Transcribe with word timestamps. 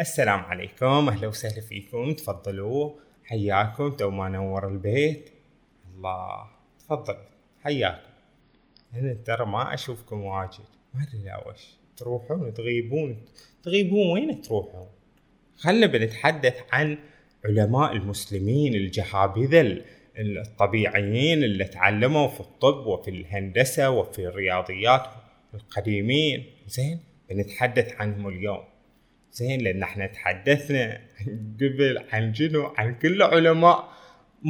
السلام 0.00 0.40
عليكم 0.40 1.08
أهلا 1.08 1.28
وسهلا 1.28 1.60
فيكم. 1.60 2.12
تفضلوا. 2.12 2.90
حياكم. 3.24 3.90
تو 3.90 4.10
ما 4.10 4.28
نور 4.28 4.68
البيت. 4.68 5.30
الله. 5.96 6.46
تفضل. 6.78 7.16
حياكم. 7.62 8.10
هنا 8.92 9.14
ترى 9.14 9.46
ما 9.46 9.74
أشوفكم 9.74 10.20
واجد. 10.20 10.64
ما 10.94 11.02
ادري 11.02 11.24
لا 11.24 11.48
وش؟ 11.48 11.76
تروحون 11.96 12.54
تغيبون 12.54 13.22
تغيبون؟ 13.62 14.12
وين 14.12 14.42
تروحون؟ 14.42 14.88
خلنا 15.56 15.86
بنتحدث 15.86 16.60
عن 16.72 16.98
علماء 17.44 17.92
المسلمين 17.92 18.74
الجهابذة 18.74 19.82
الطبيعيين 20.18 21.44
اللي 21.44 21.64
تعلموا 21.64 22.28
في 22.28 22.40
الطب 22.40 22.86
وفي 22.86 23.10
الهندسة 23.10 23.90
وفي 23.90 24.26
الرياضيات 24.26 25.06
القديمين. 25.54 26.46
زين 26.66 27.00
بنتحدث 27.30 27.92
عنهم 28.00 28.28
اليوم. 28.28 28.73
زين 29.34 29.60
لأن 29.60 29.82
إحنا 29.82 30.06
تحدثنا 30.06 31.00
قبل 31.60 32.04
عن 32.12 32.34
شنو؟ 32.34 32.66
عن 32.78 32.94
كل 32.94 33.22
علماء 33.22 33.88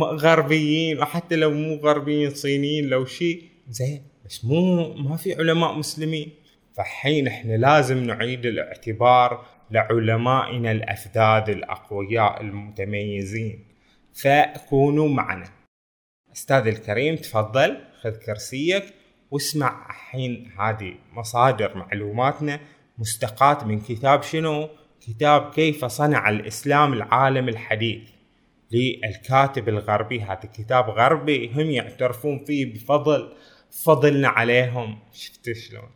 غربيين 0.03 0.99
وحتى 0.99 1.37
لو 1.37 1.51
مو 1.51 1.75
غربيين 1.75 2.31
صينيين 2.31 2.89
لو 2.89 3.05
شيء 3.05 3.43
زين 3.69 4.03
بس 4.25 4.45
مو 4.45 4.95
ما 4.95 5.17
في 5.17 5.35
علماء 5.35 5.79
مسلمين. 5.79 6.33
فحين 6.77 7.27
إحنا 7.27 7.55
لازم 7.55 8.05
نعيد 8.05 8.47
الاعتبار 8.47 9.47
لعلمائنا 9.71 10.73
الأفذاذ 10.73 11.51
الأقوياء 11.51 12.41
المتميزين. 12.41 13.65
فكونوا 14.15 15.09
معنا. 15.09 15.49
أستاذ 16.33 16.67
الكريم 16.67 17.17
تفضل 17.17 17.79
خذ 18.01 18.17
كرسيك 18.17 18.85
واسمع 19.31 19.87
الحين 19.91 20.51
هذه 20.59 20.95
مصادر 21.13 21.77
معلوماتنا 21.77 22.61
مستقاة 22.99 23.65
من 23.65 23.81
كتاب 23.81 24.23
شنو؟ 24.23 24.69
كتاب 25.01 25.51
كيف 25.51 25.85
صنع 25.85 26.29
الإسلام 26.29 26.93
العالم 26.93 27.49
الحديث. 27.49 28.03
للكاتب 28.73 29.69
الغربي 29.69 30.21
هذا 30.23 30.51
كتاب 30.55 30.91
غربي 30.91 31.53
هم 31.53 31.71
يعترفون 31.71 32.45
فيه 32.45 32.75
بفضل 32.75 33.33
فضلنا 33.71 34.29
عليهم. 34.29 34.99
شفت 35.13 35.53
شلون؟ 35.53 35.91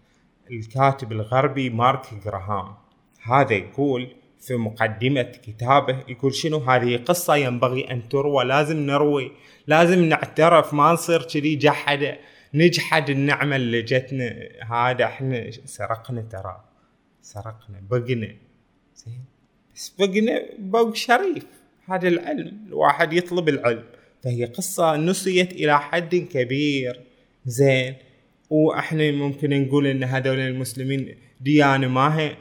الكاتب 0.50 1.12
الغربي 1.12 1.70
مارك 1.70 2.14
جراهام 2.24 2.74
هذا 3.22 3.52
يقول 3.52 4.08
في 4.40 4.56
مقدمة 4.56 5.22
كتابه 5.22 6.04
يقول 6.08 6.34
شنو؟ 6.34 6.58
هذه 6.58 6.96
قصة 6.96 7.36
ينبغي 7.36 7.90
أن 7.90 8.08
تروى 8.08 8.44
لازم 8.44 8.76
نروي 8.76 9.32
لازم 9.66 10.04
نعترف 10.04 10.74
ما 10.74 10.92
نصير 10.92 11.22
كذي 11.22 11.56
جحدة 11.56 12.18
نجحد 12.54 13.10
النعمة 13.10 13.56
اللي 13.56 13.82
جتنا. 13.82 14.48
هذا 14.70 15.04
إحنا 15.04 15.50
سرقنا 15.50 16.20
ترى. 16.22 16.67
سرقنا 17.22 17.80
بقنا 17.90 18.34
زين. 18.96 19.24
بس 19.74 19.94
بقنا 19.98 20.42
بق 20.58 20.94
شريف 20.94 21.46
هذا 21.88 22.08
العلم. 22.08 22.52
الواحد 22.68 23.12
يطلب 23.12 23.48
العلم. 23.48 23.84
فهي 24.24 24.44
قصة 24.44 24.96
نسيت 24.96 25.52
إلى 25.52 25.80
حد 25.80 26.14
كبير. 26.14 27.00
زين. 27.46 27.94
وإحنا 28.50 29.10
ممكن 29.10 29.62
نقول 29.62 29.86
إن 29.86 30.04
هذول 30.04 30.38
المسلمين 30.38 31.16
ديانة 31.40 31.88
ما 31.88 32.18
هي 32.18 32.36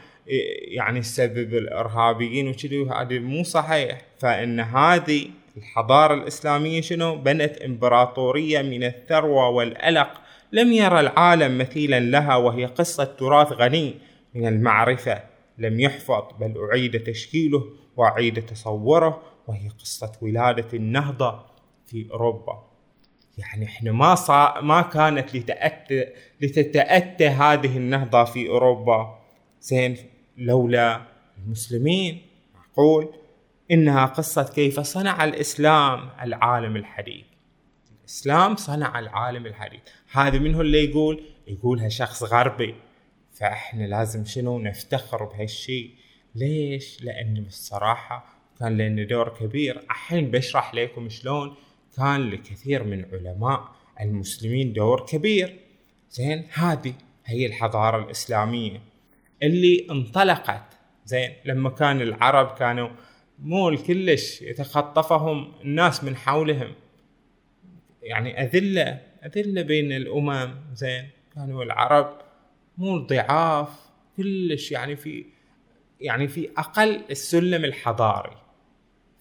يعني 0.78 1.00
السبب 1.00 1.54
الإرهابيين 1.54 2.48
وكذي 2.48 2.86
هذا 2.90 3.20
مو 3.20 3.44
صحيح. 3.44 4.02
فإن 4.20 4.60
هذه 4.60 5.28
الحضارة 5.58 6.14
الإسلامية 6.14 6.82
شنو؟ 6.82 7.16
بنت 7.16 7.58
إمبراطورية 7.58 8.62
من 8.62 8.84
الثروة 8.84 9.50
والألق. 9.50 10.22
لم 10.52 10.74
يرى 10.74 11.00
العالم 11.00 11.58
مثيلا 11.58 12.00
لها 12.00 12.36
وهي 12.36 12.66
قصة 12.66 13.04
تراث 13.04 13.52
غني. 13.52 13.94
من 14.34 14.48
المعرفة. 14.48 15.24
لم 15.58 15.80
يحفظ 15.80 16.24
بل 16.40 16.68
أعيد 16.70 17.04
تشكيله 17.04 17.64
وأعيد 17.98 18.46
تصوره 18.46 19.22
وهي 19.48 19.70
قصة 19.70 20.12
ولادة 20.22 20.68
النهضة 20.74 21.46
في 21.86 22.08
أوروبا. 22.12 22.64
يعني 23.38 23.66
إحنا 23.66 23.92
ما 23.92 24.16
صا 24.16 24.62
ما 24.62 24.82
كانت 24.82 25.36
لتأتى 25.36 26.06
لتتأتى 26.42 27.28
هذه 27.28 27.78
النهضة 27.78 28.24
في 28.24 28.50
أوروبا. 28.50 29.20
زين 29.62 29.98
لولا 30.38 31.02
المسلمين 31.38 32.22
معقول 32.56 33.14
إنها 33.72 34.06
قصة 34.06 34.44
كيف 34.56 34.80
صنع 34.80 35.24
الإسلام 35.24 36.10
العالم 36.22 36.76
الحديث. 36.76 37.26
الإسلام 38.00 38.56
صنع 38.56 39.00
العالم 39.00 39.46
الحديث. 39.46 39.80
هذا 40.12 40.40
منه 40.40 40.62
اللي 40.62 40.86
يقول؟ 40.86 41.24
يقولها 41.48 41.90
شخص 41.90 42.24
غربي. 42.24 42.76
فإحنا 43.40 43.84
لازم 43.84 44.26
شنو 44.26 44.60
نفتخر 44.60 45.26
بهالشيء 45.26 45.92
ليش؟ 46.36 47.04
لأن 47.04 47.44
بصراحة 47.44 48.26
كان 48.60 48.78
لنا 48.78 49.04
دور 49.04 49.30
كبير. 49.30 49.80
الحين 49.80 50.32
بشرح 50.32 50.74
لكم 50.74 51.10
شلون 51.10 51.56
كان 51.98 52.30
لكثير 52.30 52.84
من 52.84 53.06
علماء 53.14 53.76
المسلمين 54.02 54.74
دور 54.74 55.06
كبير. 55.06 55.60
زين؟ 56.12 56.48
هذه 56.54 56.94
هي 57.26 57.46
الحضارة 57.46 58.06
الإسلامية. 58.06 58.82
اللي 59.44 59.88
انطلقت 59.92 60.78
زين؟ 61.06 61.34
لما 61.46 61.70
كان 61.70 62.02
العرب 62.02 62.58
كانوا 62.58 62.90
مو 63.40 63.78
كلش 63.88 64.42
يتخطفهم 64.42 65.54
الناس 65.62 66.04
من 66.04 66.16
حولهم. 66.16 66.74
يعني 68.04 68.42
أذلة 68.44 69.02
أذلة 69.26 69.62
بين 69.62 69.92
الأمم 69.92 70.56
زين؟ 70.74 71.10
كانوا 71.36 71.64
العرب 71.64 72.27
مو 72.78 72.98
ضعاف 72.98 73.70
كلش 74.18 74.72
يعني 74.72 74.96
في 74.96 75.26
يعني 76.02 76.28
في 76.28 76.50
أقل 76.58 77.02
السلم 77.10 77.66
الحضاري. 77.66 78.38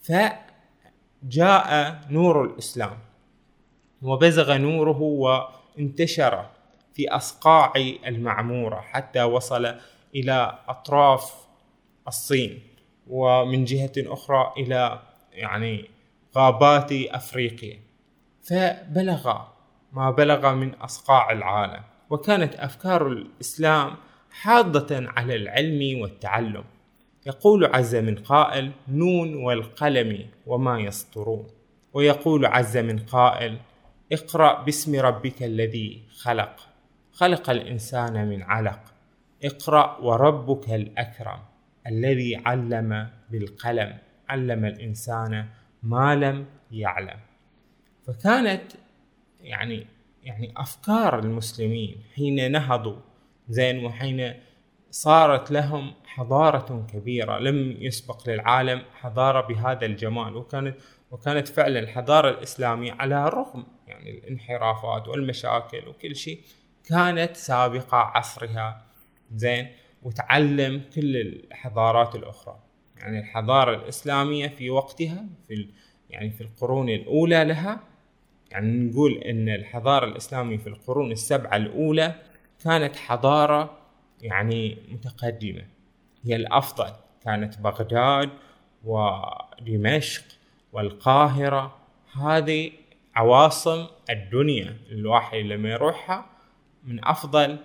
فجاء 0.02 2.00
نور 2.10 2.44
الإسلام 2.44 2.98
وبزغ 4.02 4.56
نوره 4.56 5.00
وانتشر 5.02 6.46
في 6.94 7.08
أصقاع 7.08 7.72
المعمورة 8.06 8.80
حتى 8.80 9.22
وصل 9.22 9.74
إلى 10.14 10.58
أطراف 10.68 11.34
الصين 12.08 12.62
ومن 13.06 13.64
جهة 13.64 13.92
أخرى 13.98 14.52
إلى 14.56 15.02
يعني 15.32 15.90
غابات 16.36 16.92
أفريقيا. 16.92 17.80
فبلغ 18.42 19.42
ما 19.92 20.10
بلغ 20.10 20.54
من 20.54 20.74
أصقاع 20.74 21.32
العالم. 21.32 21.82
وكانت 22.10 22.54
أفكار 22.54 23.06
الإسلام 23.06 23.94
حاضة 24.30 25.08
على 25.08 25.36
العلم 25.36 26.00
والتعلم. 26.00 26.64
يقول 27.26 27.64
عز 27.64 27.96
من 27.96 28.14
قائل 28.14 28.72
نون 28.88 29.34
والقلم 29.34 30.26
وما 30.46 30.80
يسطرون 30.80 31.46
ويقول 31.92 32.46
عز 32.46 32.76
من 32.76 32.98
قائل 32.98 33.58
اقرأ 34.12 34.62
باسم 34.62 35.00
ربك 35.00 35.42
الذي 35.42 36.02
خلق 36.18 36.68
خلق 37.12 37.50
الإنسان 37.50 38.28
من 38.28 38.42
علق. 38.42 38.80
اقرأ 39.44 39.98
وربك 40.00 40.70
الأكرم 40.70 41.38
الذي 41.86 42.36
علم 42.46 43.10
بالقلم. 43.30 43.98
علم 44.28 44.64
الإنسان 44.64 45.46
ما 45.82 46.14
لم 46.14 46.46
يعلم. 46.70 47.18
فكانت 48.06 48.72
يعني 49.40 49.86
يعني 50.26 50.52
أفكار 50.56 51.18
المسلمين 51.18 52.02
حين 52.14 52.52
نهضوا 52.52 52.96
زين 53.48 53.84
وحين 53.84 54.34
صارت 54.90 55.50
لهم 55.50 55.94
حضارة 56.06 56.86
كبيرة 56.92 57.38
لم 57.38 57.76
يسبق 57.80 58.28
للعالم 58.28 58.82
حضارة 58.94 59.40
بهذا 59.40 59.86
الجمال 59.86 60.36
وكانت 60.36 60.76
وكانت 61.10 61.48
فعلا 61.48 61.78
الحضارة 61.78 62.30
الإسلامية 62.30 62.92
على 62.92 63.28
الرغم 63.28 63.66
يعني 63.86 64.10
الانحرافات 64.10 65.08
والمشاكل 65.08 65.88
وكل 65.88 66.16
شيء 66.16 66.40
كانت 66.84 67.36
سابقة 67.36 67.96
عصرها 67.96 68.86
زين 69.34 69.68
وتعلم 70.02 70.82
كل 70.94 71.16
الحضارات 71.16 72.14
الأخرى. 72.14 72.58
يعني 72.96 73.18
الحضارة 73.18 73.74
الإسلامية 73.76 74.48
في 74.48 74.70
وقتها 74.70 75.26
في 75.48 75.68
يعني 76.10 76.30
في 76.30 76.40
القرون 76.40 76.88
الأولى 76.88 77.44
لها 77.44 77.80
يعني 78.50 78.90
نقول 78.90 79.12
إن 79.12 79.48
الحضارة 79.48 80.06
الإسلامية 80.06 80.56
في 80.56 80.66
القرون 80.66 81.12
السبعة 81.12 81.56
الأولى 81.56 82.14
كانت 82.64 82.96
حضارة 82.96 83.78
يعني 84.20 84.78
متقدمة. 84.88 85.62
هي 86.24 86.36
الأفضل 86.36 86.92
كانت 87.24 87.58
بغداد 87.58 88.30
ودمشق 88.84 90.24
والقاهرة. 90.72 91.76
هذه 92.20 92.72
عواصم 93.14 93.86
الدنيا 94.10 94.76
الواحد 94.90 95.38
لما 95.38 95.70
يروحها 95.70 96.26
من 96.84 97.04
أفضل 97.04 97.58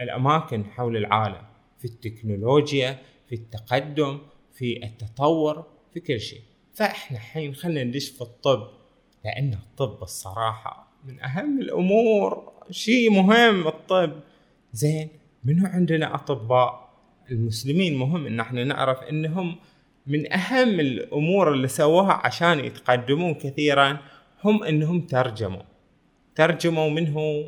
الأماكن 0.00 0.64
حول 0.64 0.96
العالم 0.96 1.42
في 1.78 1.84
التكنولوجيا 1.84 2.98
في 3.28 3.34
التقدم 3.34 4.18
في 4.52 4.84
التطور 4.84 5.66
في 5.94 6.00
كل 6.00 6.20
شيء. 6.20 6.42
فإحنا 6.74 7.16
الحين 7.16 7.54
خلينا 7.54 7.84
ندش 7.84 8.08
في 8.08 8.20
الطب. 8.20 8.79
لأن 9.24 9.52
الطب 9.52 10.02
الصراحة 10.02 10.88
من 11.04 11.20
أهم 11.20 11.60
الأمور 11.60 12.52
شيء 12.70 13.10
مهم 13.10 13.66
الطب. 13.68 14.12
زين 14.72 15.08
منو 15.44 15.66
عندنا 15.66 16.14
أطباء 16.14 16.90
المسلمين؟ 17.30 17.96
مهم 17.98 18.26
إن 18.26 18.40
إحنا 18.40 18.64
نعرف 18.64 19.02
إنهم 19.02 19.56
من 20.06 20.32
أهم 20.32 20.80
الأمور 20.80 21.52
اللي 21.52 21.68
سووها 21.68 22.12
عشان 22.12 22.58
يتقدمون 22.64 23.34
كثيرا 23.34 23.98
هم 24.44 24.64
إنهم 24.64 25.00
ترجموا. 25.00 25.62
ترجموا 26.34 26.90
منه 26.90 27.44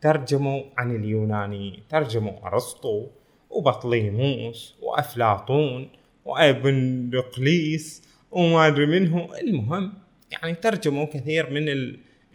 ترجموا 0.00 0.62
عن 0.78 0.96
اليوناني 0.96 1.82
ترجموا 1.88 2.46
أرسطو 2.46 3.06
وبطليموس 3.50 4.74
وأفلاطون 4.82 5.88
وأبن 6.24 7.10
دقليس 7.10 8.08
وما 8.30 8.66
أدري 8.66 8.86
منه 8.86 9.28
المهم 9.42 9.92
يعني 10.32 10.54
ترجموا 10.54 11.04
كثير 11.04 11.50
من 11.50 11.68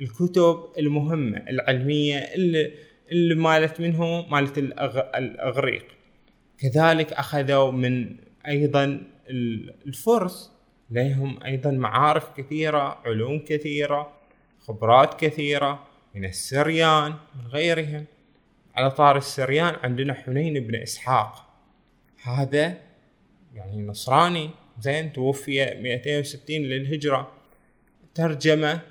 الكتب 0.02 0.64
المهمة 0.78 1.38
العلمية 1.38 2.18
اللي, 2.18 2.72
اللي 3.12 3.36
مالت 3.36 3.82
منه 3.82 4.28
مالت 4.28 4.58
الأغريق. 4.58 5.86
كذلك 6.58 7.14
أخذوا 7.14 7.72
من 7.72 8.16
أيضا 8.48 9.02
الفرس 9.86 10.52
لهم 10.92 11.44
أيضا 11.44 11.72
معارف 11.72 12.30
كثيرة 12.38 13.02
علوم 13.06 13.40
كثيرة 13.40 14.14
خبرات 14.60 15.22
كثيرة 15.22 15.88
من 16.16 16.26
السريان 16.26 17.12
من 17.12 17.48
غيرهم. 17.48 18.06
على 18.76 18.92
طار 18.92 19.18
السريان 19.18 19.76
عندنا 19.84 20.14
حنين 20.14 20.68
بن 20.68 20.76
إسحاق. 20.76 21.48
هذا 22.24 22.78
يعني 23.56 23.82
نصراني 23.82 24.50
زين 24.80 25.14
توفي 25.14 25.66
260 25.82 26.56
للهجرة. 26.56 27.37
ترجمة 28.18 28.82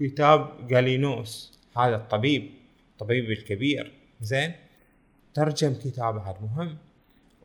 كتاب 0.00 0.66
جالينوس 0.68 1.60
هذا 1.76 1.96
الطبيب 1.96 2.50
الطبيب 2.92 3.30
الكبير 3.30 3.92
زين؟ 4.20 4.52
ترجم 5.34 5.74
كتاب 5.74 6.16
هذا 6.16 6.38
مهم 6.40 6.78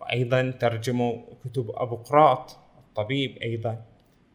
وأيضا 0.02 0.52
ترجموا 0.52 1.22
كتب 1.46 1.72
أبو 1.74 1.96
قراط 1.96 2.58
الطبيب 2.78 3.38
أيضا. 3.38 3.82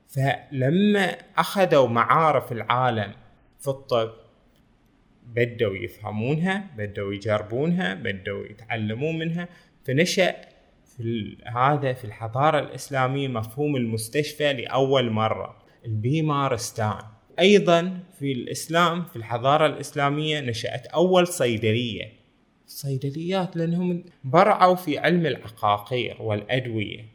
فلما 0.08 1.17
أخذوا 1.38 1.88
معارف 1.88 2.52
العالم 2.52 3.12
في 3.61 3.69
الطب 3.69 4.11
بدوا 5.26 5.76
يفهمونها 5.76 6.70
بدوا 6.76 7.14
يجربونها 7.14 7.94
بدوا 7.94 8.46
يتعلمون 8.46 9.19
منها 9.19 9.49
فنشأ 9.84 10.34
في 10.96 11.37
هذا 11.46 11.93
في 11.93 12.05
الحضارة 12.05 12.58
الإسلامية 12.58 13.29
مفهوم 13.29 13.76
المستشفى 13.76 14.52
لأول 14.52 15.11
مرة. 15.11 15.65
البيمارستان 15.86 17.02
أيضا 17.38 18.00
في 18.18 18.32
الإسلام 18.32 19.04
في 19.04 19.16
الحضارة 19.16 19.66
الإسلامية 19.66 20.40
نشأت 20.40 20.86
أول 20.86 21.26
صيدلية. 21.26 22.12
صيدليات 22.66 23.56
لأنهم 23.56 24.04
برعوا 24.24 24.74
في 24.74 24.98
علم 24.98 25.26
العقاقير 25.26 26.16
والأدوية. 26.20 27.06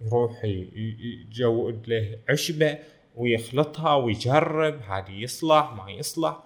يروح 0.00 0.44
يجود 0.44 1.88
له 1.88 2.18
عشبة 2.28 2.78
ويخلطها 3.16 3.94
ويجرب 3.94 4.80
هذه 4.82 5.10
يصلح 5.10 5.72
ما 5.72 5.90
يصلح. 5.90 6.38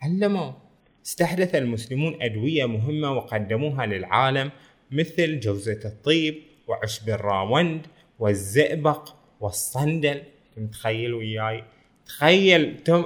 تعلموا 0.00 0.52
استحدث 1.06 1.54
المسلمون 1.54 2.22
أدوية 2.22 2.66
مهمة 2.66 3.12
وقدموها 3.12 3.86
للعالم 3.86 4.50
مثل 4.90 5.40
جوزة 5.40 5.80
الطيب 5.84 6.42
وعشب 6.68 7.08
الراوند 7.10 7.86
والزئبق 8.18 9.14
والصندل. 9.40 10.22
متخيل 10.56 11.14
وياي؟ 11.14 11.64
تخيل 12.06 12.82
تم 12.84 13.04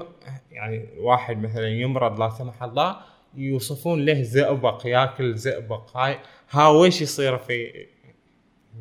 يعني 0.53 0.89
واحد 0.99 1.43
مثلا 1.43 1.69
يمرض 1.69 2.21
لا 2.21 2.31
سمح 2.31 2.63
الله 2.63 2.97
يوصفون 3.35 4.05
له 4.05 4.23
زئبق 4.23 4.87
ياكل 4.87 5.35
زئبق. 5.35 5.97
هاي 5.97 6.19
ها 6.51 6.69
ويش 6.69 7.03
يصير 7.03 7.39
في 7.39 7.87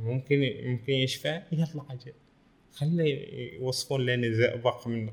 ممكن 0.02 0.54
ممكن 0.64 0.94
يشفى؟ 0.94 1.42
يلا 1.52 1.84
عجل 1.90 2.14
خلي 2.74 3.28
يوصفون 3.62 4.06
لنا 4.06 4.32
زئبق 4.32 4.88
من 4.88 5.10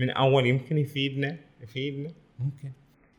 من 0.00 0.10
أول 0.10 0.46
يمكن 0.46 0.78
يفيدنا 0.78 1.36
يفيدنا؟ 1.62 2.12
ممكن. 2.38 2.72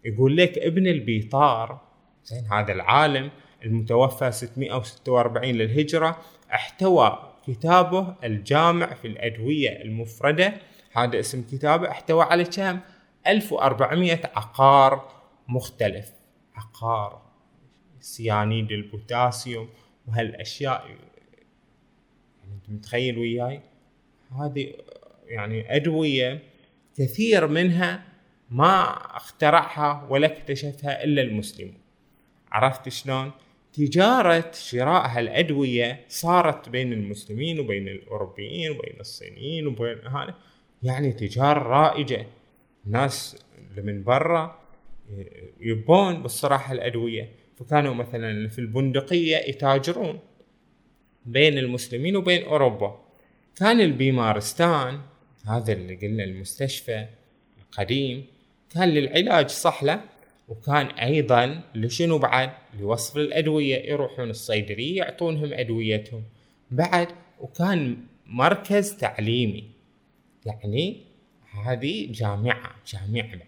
يقول 0.05 0.37
لك 0.37 0.57
ابن 0.57 0.87
البيطار 0.87 1.81
زين 2.25 2.45
هذا 2.45 2.73
العالم 2.73 3.31
المتوفى 3.65 4.31
646 4.31 5.51
للهجرة 5.51 6.21
احتوى 6.53 7.34
كتابه 7.47 8.15
الجامع 8.23 8.93
في 8.93 9.07
الأدوية 9.07 9.81
المفردة. 9.81 10.53
هذا 10.91 11.19
اسم 11.19 11.43
كتابه 11.51 11.89
احتوى 11.91 12.23
على 12.23 12.43
كم؟ 12.43 12.79
1400 13.27 14.19
عقار 14.35 15.11
مختلف. 15.47 16.11
عقار 16.55 17.21
سيانيد 17.99 18.71
البوتاسيوم 18.71 19.69
وهالأشياء. 20.07 20.85
يعني 20.87 22.53
أنت 22.55 22.69
متخيل 22.69 23.17
وياي؟ 23.17 23.61
هذه 24.39 24.73
يعني 25.25 25.75
أدوية 25.75 26.43
كثير 26.97 27.47
منها 27.47 28.03
ما 28.49 28.83
اخترعها 29.17 30.07
ولا 30.09 30.27
اكتشفها 30.27 31.03
إلا 31.03 31.21
المسلمون. 31.21 31.77
عرفت 32.51 32.89
شلون؟ 32.89 33.31
تجارة 33.75 34.51
شراء 34.53 35.07
هالأدوية 35.07 36.05
صارت 36.07 36.69
بين 36.69 36.93
المسلمين 36.93 37.59
وبين 37.59 37.87
الأوروبيين 37.87 38.71
وبين 38.71 38.99
الصينيين 38.99 39.67
وبين 39.67 40.07
هذا. 40.07 40.35
يعني 40.83 41.11
تجارة 41.13 41.59
رائجة. 41.59 42.25
ناس 42.85 43.37
اللي 43.57 43.81
من 43.81 44.03
برا 44.03 44.59
يبون 45.59 46.21
بالصراحة 46.21 46.73
الأدوية 46.73 47.29
فكانوا 47.55 47.93
مثلا 47.93 48.47
في 48.47 48.59
البندقية 48.59 49.37
يتاجرون 49.37 50.19
بين 51.25 51.57
المسلمين 51.57 52.15
وبين 52.15 52.43
أوروبا. 52.43 53.01
كان 53.55 53.81
البيمارستان 53.81 54.99
هذا 55.47 55.73
اللي 55.73 55.95
قلنا 55.95 56.23
المستشفى 56.23 57.05
القديم 57.61 58.25
كان 58.73 58.89
للعلاج 58.89 59.49
صحلة. 59.49 60.01
وكان 60.47 60.85
أيضا 60.85 61.61
لشنو 61.75 62.17
بعد؟ 62.17 62.51
لوصف 62.79 63.17
الأدوية. 63.17 63.91
يروحون 63.91 64.29
الصيدلية 64.29 64.97
يعطونهم 64.97 65.53
أدويتهم. 65.53 66.23
بعد 66.71 67.07
وكان 67.39 67.97
مركز 68.25 68.97
تعليمي. 68.97 69.69
يعني 70.45 71.01
هذه 71.65 72.11
جامعة 72.11 72.75
جامعة 72.87 73.39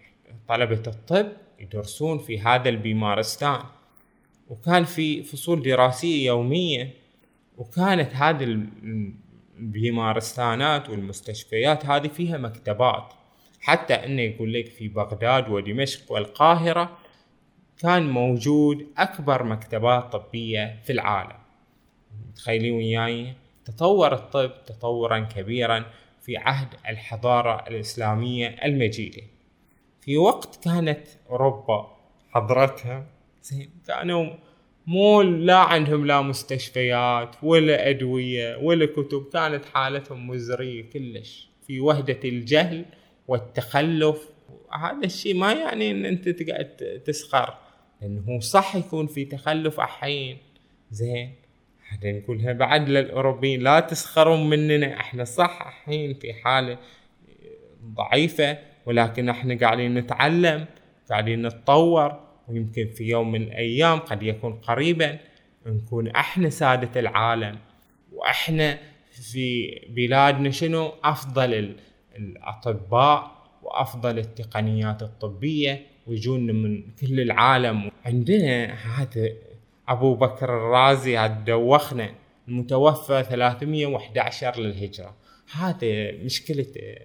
طلبة 0.48 0.82
الطب 0.86 1.28
يدرسون 1.60 2.18
في 2.18 2.40
هذا 2.40 2.68
البيمارستان. 2.68 3.60
وكان 4.48 4.84
في 4.84 5.22
فصول 5.22 5.62
دراسية 5.62 6.26
يومية. 6.26 6.94
وكانت 7.58 8.14
هذه 8.14 8.44
البيمارستانات 9.58 10.90
والمستشفيات 10.90 11.86
هذه 11.86 12.08
فيها 12.08 12.38
مكتبات. 12.38 13.17
حتى 13.60 13.94
إنه 13.94 14.22
يقول 14.22 14.52
لك 14.52 14.68
في 14.68 14.88
بغداد 14.88 15.48
ودمشق 15.48 16.12
والقاهرة 16.12 16.98
كان 17.82 18.10
موجود 18.10 18.86
أكبر 18.98 19.42
مكتبات 19.42 20.12
طبية 20.12 20.80
في 20.84 20.92
العالم. 20.92 21.38
تخيلين 22.36 22.74
وياي 22.74 23.34
تطور 23.64 24.14
الطب 24.14 24.52
تطورا 24.66 25.18
كبيرا 25.18 25.84
في 26.22 26.36
عهد 26.36 26.68
الحضارة 26.88 27.68
الإسلامية 27.68 28.48
المجيدة. 28.64 29.22
في 30.00 30.16
وقت 30.16 30.64
كانت 30.64 31.06
أوروبا 31.30 31.96
حضرتها 32.30 33.06
زين 33.42 33.70
كانوا 33.86 34.30
مو 34.86 35.22
لا 35.22 35.56
عندهم 35.56 36.06
لا 36.06 36.20
مستشفيات 36.22 37.36
ولا 37.42 37.90
أدوية 37.90 38.56
ولا 38.56 38.86
كتب 38.86 39.28
كانت 39.32 39.64
حالتهم 39.64 40.28
مزرية 40.28 40.90
كلش. 40.90 41.48
في 41.66 41.80
وهدة 41.80 42.20
الجهل 42.24 42.84
والتخلف. 43.28 44.28
هذا 44.72 45.04
الشيء 45.04 45.34
ما 45.34 45.52
يعني 45.52 45.90
إن 45.90 46.04
أنت 46.04 46.28
تقعد 46.28 46.68
تسخر 47.04 47.54
لأنه 48.02 48.40
صح 48.40 48.76
يكون 48.76 49.06
في 49.06 49.24
تخلف 49.24 49.80
احين 49.80 50.38
زين 50.90 51.34
هذا 51.88 52.12
نقولها 52.12 52.52
بعد 52.52 52.88
للأوروبيين 52.88 53.60
لا 53.60 53.80
تسخرون 53.80 54.50
مننا 54.50 55.00
إحنا 55.00 55.24
صح 55.24 55.66
الحين 55.66 56.14
في 56.14 56.32
حالة 56.32 56.78
ضعيفة 57.84 58.58
ولكن 58.86 59.28
إحنا 59.28 59.58
قاعدين 59.58 59.94
نتعلم 59.94 60.66
قاعدين 61.10 61.46
نتطور 61.46 62.20
ويمكن 62.48 62.88
في 62.88 63.04
يوم 63.04 63.32
من 63.32 63.42
الأيام 63.42 63.98
قد 63.98 64.22
يكون 64.22 64.52
قريبا 64.52 65.18
نكون 65.66 66.08
إحنا 66.08 66.50
سادة 66.50 67.00
العالم. 67.00 67.58
وإحنا 68.12 68.78
في 69.10 69.78
بلادنا 69.88 70.50
شنو؟ 70.50 70.92
أفضل 71.04 71.54
الأطباء 72.18 73.38
وأفضل 73.62 74.18
التقنيات 74.18 75.02
الطبية 75.02 75.86
ويجون 76.06 76.62
من 76.62 76.82
كل 77.00 77.20
العالم. 77.20 77.90
عندنا 78.04 78.74
هذا 78.74 79.28
أبو 79.88 80.14
بكر 80.14 80.56
الرازي 80.56 81.28
دوخنا 81.46 82.14
المتوفى 82.48 83.22
311 83.22 84.60
للهجرة. 84.60 85.14
هذا 85.52 86.12
مشكلته 86.12 86.96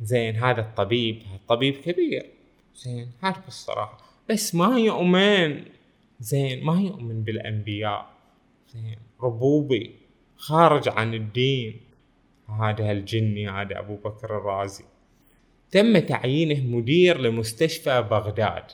زين 0.00 0.36
هذا 0.36 0.60
الطبيب 0.60 1.22
الطبيب 1.34 1.74
كبير. 1.74 2.26
زين 2.76 3.10
هذا 3.22 3.42
الصراحه 3.48 3.98
بس 4.30 4.54
ما 4.54 4.78
يؤمن. 4.78 5.64
زين 6.20 6.64
ما 6.64 6.80
يؤمن 6.80 7.22
بالأنبياء. 7.22 8.10
ربوبي 9.22 9.94
خارج 10.36 10.88
عن 10.88 11.14
الدين. 11.14 11.80
هذا 12.50 12.92
الجني 12.92 13.48
هذا 13.48 13.78
أبو 13.78 13.96
بكر 13.96 14.36
الرازي. 14.36 14.84
تم 15.70 15.98
تعيينه 15.98 16.76
مدير 16.76 17.20
لمستشفى 17.20 18.02
بغداد. 18.10 18.64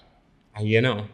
عينوه. 0.55 1.07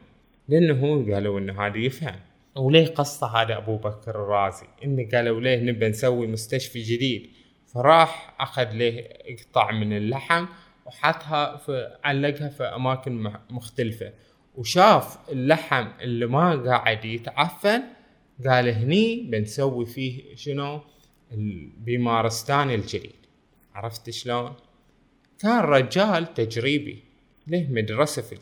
لأنه 0.49 1.13
قالوا 1.15 1.39
إنه 1.39 1.67
هذا 1.67 1.79
يفهم. 1.79 2.21
وليه 2.57 2.87
قصة 2.87 3.27
هذا 3.27 3.57
أبو 3.57 3.77
بكر 3.77 4.11
الرازي؟ 4.11 4.67
إن 4.85 5.09
قالوا 5.13 5.41
ليه 5.41 5.61
نبى 5.61 5.89
نسوي 5.89 6.27
مستشفى 6.27 6.83
جديد؟ 6.83 7.31
فراح 7.67 8.35
أخذ 8.41 8.73
له 8.73 9.05
قطع 9.41 9.71
من 9.71 9.97
اللحم 9.97 10.47
وحطها 10.87 11.57
في 11.57 11.97
علقها 12.05 12.49
في 12.49 12.63
أماكن 12.63 13.33
مختلفة. 13.51 14.13
وشاف 14.57 15.19
اللحم 15.33 15.89
اللي 16.01 16.27
ما 16.27 16.63
قاعد 16.63 17.05
يتعفن 17.05 17.83
قال 18.47 18.69
هني 18.69 19.29
بنسوي 19.31 19.87
فيه 19.87 20.35
شنو؟ 20.35 20.81
البيمارستان 21.33 22.71
الجديد. 22.71 23.15
عرفت 23.75 24.11
شلون؟ 24.11 24.55
كان 25.39 25.61
رجال 25.61 26.35
تجريبي 26.35 27.05
له 27.47 27.67
مدرسة 27.71 28.23
في 28.23 28.37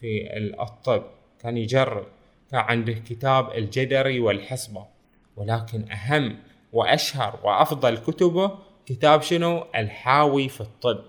في 0.00 0.36
الطب 0.62 1.04
كان 1.42 1.56
يجرب 1.56 2.06
كان 2.50 2.60
عنده 2.60 2.92
كتاب 2.92 3.52
الجدري 3.52 4.20
والحصبة 4.20 4.86
ولكن 5.36 5.92
أهم 5.92 6.38
وأشهر 6.72 7.40
وأفضل 7.44 7.98
كتبه 7.98 8.58
كتاب 8.86 9.22
شنو؟ 9.22 9.64
الحاوي 9.74 10.48
في 10.48 10.60
الطب. 10.60 11.04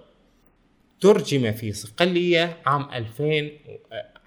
ترجم 1.01 1.51
في 1.51 1.73
صقلية 1.73 2.57
عام 2.65 2.89
2000 2.93 3.51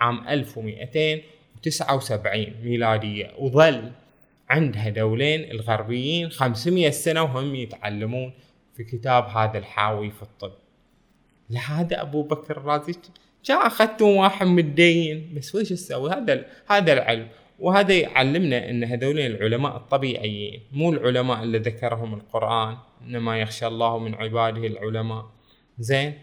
عام 0.00 0.28
1279 0.28 2.54
ميلادية. 2.62 3.32
وظل 3.38 3.92
عند 4.52 4.76
هذولين 4.76 5.50
الغربيين 5.50 6.30
500 6.30 6.90
سنة 6.90 7.22
وهم 7.22 7.54
يتعلمون 7.54 8.32
في 8.74 8.84
كتاب 8.84 9.24
هذا 9.24 9.58
الحاوي 9.58 10.10
في 10.10 10.22
الطب. 10.22 10.52
لهذا 11.50 12.02
أبو 12.02 12.22
بكر 12.22 12.56
الرازي 12.56 12.94
جاء 13.44 13.66
أخذتم 13.66 14.06
واحد 14.06 14.46
متدين. 14.46 15.34
بس 15.34 15.54
ويش 15.54 15.68
تسوي 15.68 16.10
هذا 16.10 16.44
هذا 16.66 16.92
العلم. 16.92 17.28
وهذا 17.58 17.94
يعلمنا 17.94 18.70
إن 18.70 18.84
هذول 18.84 19.18
العلماء 19.18 19.76
الطبيعيين 19.76 20.60
مو 20.72 20.92
العلماء 20.92 21.42
اللي 21.42 21.58
ذكرهم 21.58 22.14
القرآن 22.14 22.76
إنما 23.06 23.40
يخشى 23.40 23.66
الله 23.66 23.98
من 23.98 24.14
عباده 24.14 24.66
العلماء. 24.66 25.24
زين؟ 25.78 26.14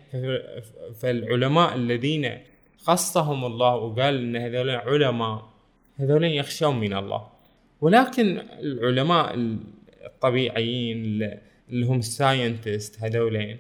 فالعلماء 0.99 1.75
الذين 1.75 2.37
خصهم 2.77 3.45
الله 3.45 3.75
وقال 3.75 4.17
إن 4.17 4.35
هذول 4.35 4.69
علماء 4.69 5.49
هذول 5.97 6.23
يخشون 6.23 6.79
من 6.79 6.93
الله. 6.93 7.38
ولكن 7.81 8.41
العلماء 8.59 9.35
الطبيعيين 10.05 10.97
اللي 11.69 11.85
هم 11.85 11.99
الساينتست 11.99 13.03
هذولين 13.03 13.57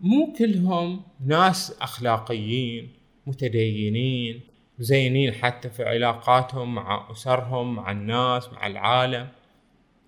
مو 0.00 0.32
كلهم 0.38 1.02
ناس 1.26 1.76
أخلاقيين 1.80 2.88
متدينين 3.26 4.40
زينين 4.78 5.32
حتى 5.32 5.70
في 5.70 5.84
علاقاتهم 5.84 6.74
مع 6.74 7.08
أسرهم 7.10 7.74
مع 7.74 7.90
الناس 7.90 8.48
مع 8.52 8.66
العالم. 8.66 9.28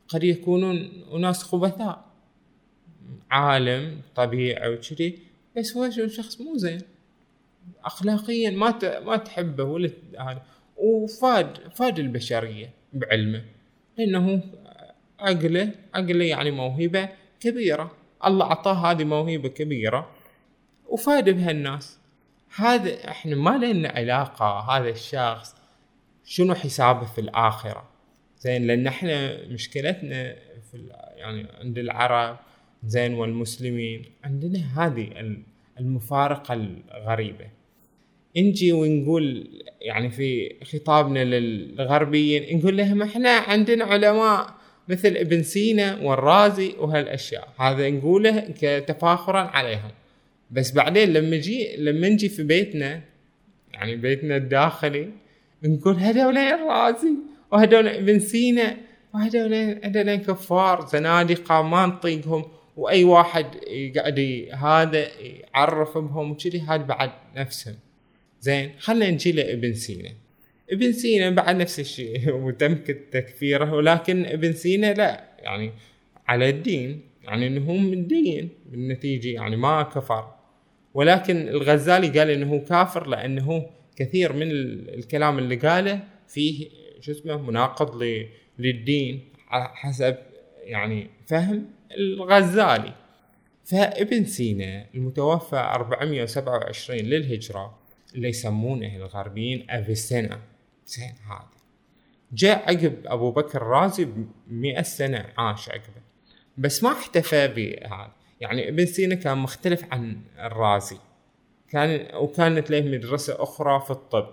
قد 0.08 0.24
يكونون 0.24 1.04
أناس 1.12 1.42
خبثاء. 1.42 2.04
عالم 3.30 4.00
طبيعي 4.14 4.74
وكذي 4.74 5.18
بس 5.56 5.76
هو 5.76 5.90
شخص 5.90 6.40
مو 6.40 6.56
زين. 6.56 6.80
اخلاقيا 7.84 8.50
ما 8.50 9.00
ما 9.00 9.16
تحبه 9.16 9.64
ولا 9.64 9.90
هذا. 10.18 10.42
وفاد 10.76 11.58
فاد 11.74 11.98
البشرية. 11.98 12.77
بعلمه. 12.92 13.44
لأنه 13.98 14.42
عقله 15.20 15.70
عقله 15.94 16.24
يعني 16.24 16.50
موهبة 16.50 17.08
كبيرة. 17.40 17.96
الله 18.24 18.46
أعطاه 18.46 18.90
هذه 18.90 19.04
موهبة 19.04 19.48
كبيرة 19.48 20.10
وفاد 20.88 21.30
بها 21.30 21.50
الناس. 21.50 21.98
هذا 22.56 23.08
إحنا 23.10 23.36
ما 23.36 23.66
لنا 23.66 23.88
علاقة 23.88 24.60
هذا 24.60 24.88
الشخص 24.88 25.56
شنو 26.24 26.54
حسابه 26.54 27.06
في 27.06 27.20
الآخرة؟ 27.20 27.88
زين 28.38 28.66
لأن 28.66 28.86
إحنا 28.86 29.46
مشكلتنا 29.46 30.34
في 30.70 30.88
يعني 31.16 31.46
عند 31.60 31.78
العرب 31.78 32.36
زين 32.84 33.14
والمسلمين 33.14 34.04
عندنا 34.24 34.86
هذه 34.86 35.34
المفارقة 35.80 36.54
الغريبة. 36.54 37.50
نجي 38.42 38.72
ونقول 38.72 39.48
يعني 39.80 40.10
في 40.10 40.56
خطابنا 40.64 41.24
للغربيين 41.24 42.58
نقول 42.58 42.76
لهم 42.76 43.02
إحنا 43.02 43.30
عندنا 43.30 43.84
علماء 43.84 44.54
مثل 44.88 45.08
ابن 45.08 45.42
سينا 45.42 45.98
والرازي 46.02 46.74
وهالأشياء. 46.78 47.48
هذا 47.60 47.90
نقوله 47.90 48.40
كتفاخرا 48.60 49.40
عليهم. 49.40 49.90
بس 50.50 50.72
بعدين 50.72 51.12
لما 51.12 51.36
نجي 51.36 51.76
لما 51.76 52.08
نجي 52.08 52.28
في 52.28 52.42
بيتنا 52.42 53.00
يعني 53.72 53.96
بيتنا 53.96 54.36
الداخلي 54.36 55.10
نقول 55.64 55.94
هذول 55.94 56.38
الرازي 56.38 57.12
وهذول 57.52 57.88
ابن 57.88 58.18
سينا 58.18 58.76
وهذول 59.14 59.54
هذول 59.84 60.16
كفار 60.16 60.86
زنادقة 60.86 61.62
ما 61.62 61.86
نطيقهم. 61.86 62.44
وأي 62.76 63.04
واحد 63.04 63.46
قاعد 63.96 64.48
هذا 64.52 65.06
يعرف 65.22 65.98
بهم 65.98 66.30
وكذي 66.30 66.60
هذا 66.60 66.82
بعد 66.82 67.10
نفسهم. 67.36 67.74
زين 68.40 68.70
خلينا 68.78 69.10
نجي 69.10 69.32
لابن 69.32 69.74
سينا 69.74 70.10
ابن 70.70 70.92
سينا 70.92 71.30
بعد 71.30 71.56
نفس 71.56 71.80
الشيء 71.80 72.30
وتمكن 72.44 72.98
تكفيره 73.10 73.74
ولكن 73.74 74.26
ابن 74.26 74.52
سينا 74.52 74.94
لا 74.94 75.24
يعني 75.38 75.72
على 76.28 76.48
الدين 76.48 77.00
يعني 77.22 77.46
إنه 77.46 77.72
من 77.72 77.92
الدين 77.92 78.48
بالنتيجة 78.66 79.28
يعني 79.28 79.56
ما 79.56 79.82
كفر. 79.82 80.34
ولكن 80.94 81.48
الغزالي 81.48 82.18
قال 82.18 82.30
إنه 82.30 82.58
كافر 82.58 83.06
لأنه 83.06 83.66
كثير 83.96 84.32
من 84.32 84.50
الكلام 84.88 85.38
اللي 85.38 85.56
قاله 85.56 86.00
فيه 86.28 86.68
شو 87.00 87.12
اسمه 87.12 87.36
مناقض 87.36 88.02
للدين 88.58 89.28
حسب 89.50 90.16
يعني 90.64 91.10
فهم 91.26 91.66
الغزالي. 91.96 92.94
فابن 93.64 94.24
سينا 94.24 94.86
المتوفى 94.94 95.56
427 95.56 97.00
للهجرة 97.00 97.77
اللي 98.14 98.28
يسمونه 98.28 98.96
الغربيين 98.96 99.70
أفيسنا 99.70 100.40
زين 100.86 101.14
هذا. 101.26 101.58
جاء 102.32 102.70
عقب 102.70 102.94
أبو 103.06 103.30
بكر 103.30 103.62
الرازي 103.62 104.08
بمئة 104.46 104.82
سنة 104.82 105.26
عاش 105.38 105.68
عقبه. 105.68 106.02
بس 106.58 106.84
ما 106.84 106.92
احتفى 106.92 107.48
بهذا. 107.48 108.12
يعني 108.40 108.68
ابن 108.68 108.86
سينا 108.86 109.14
كان 109.14 109.38
مختلف 109.38 109.84
عن 109.92 110.20
الرازي. 110.38 110.96
كان 111.70 112.16
وكانت 112.16 112.70
له 112.70 112.80
مدرسة 112.80 113.42
أخرى 113.42 113.80
في 113.80 113.90
الطب. 113.90 114.28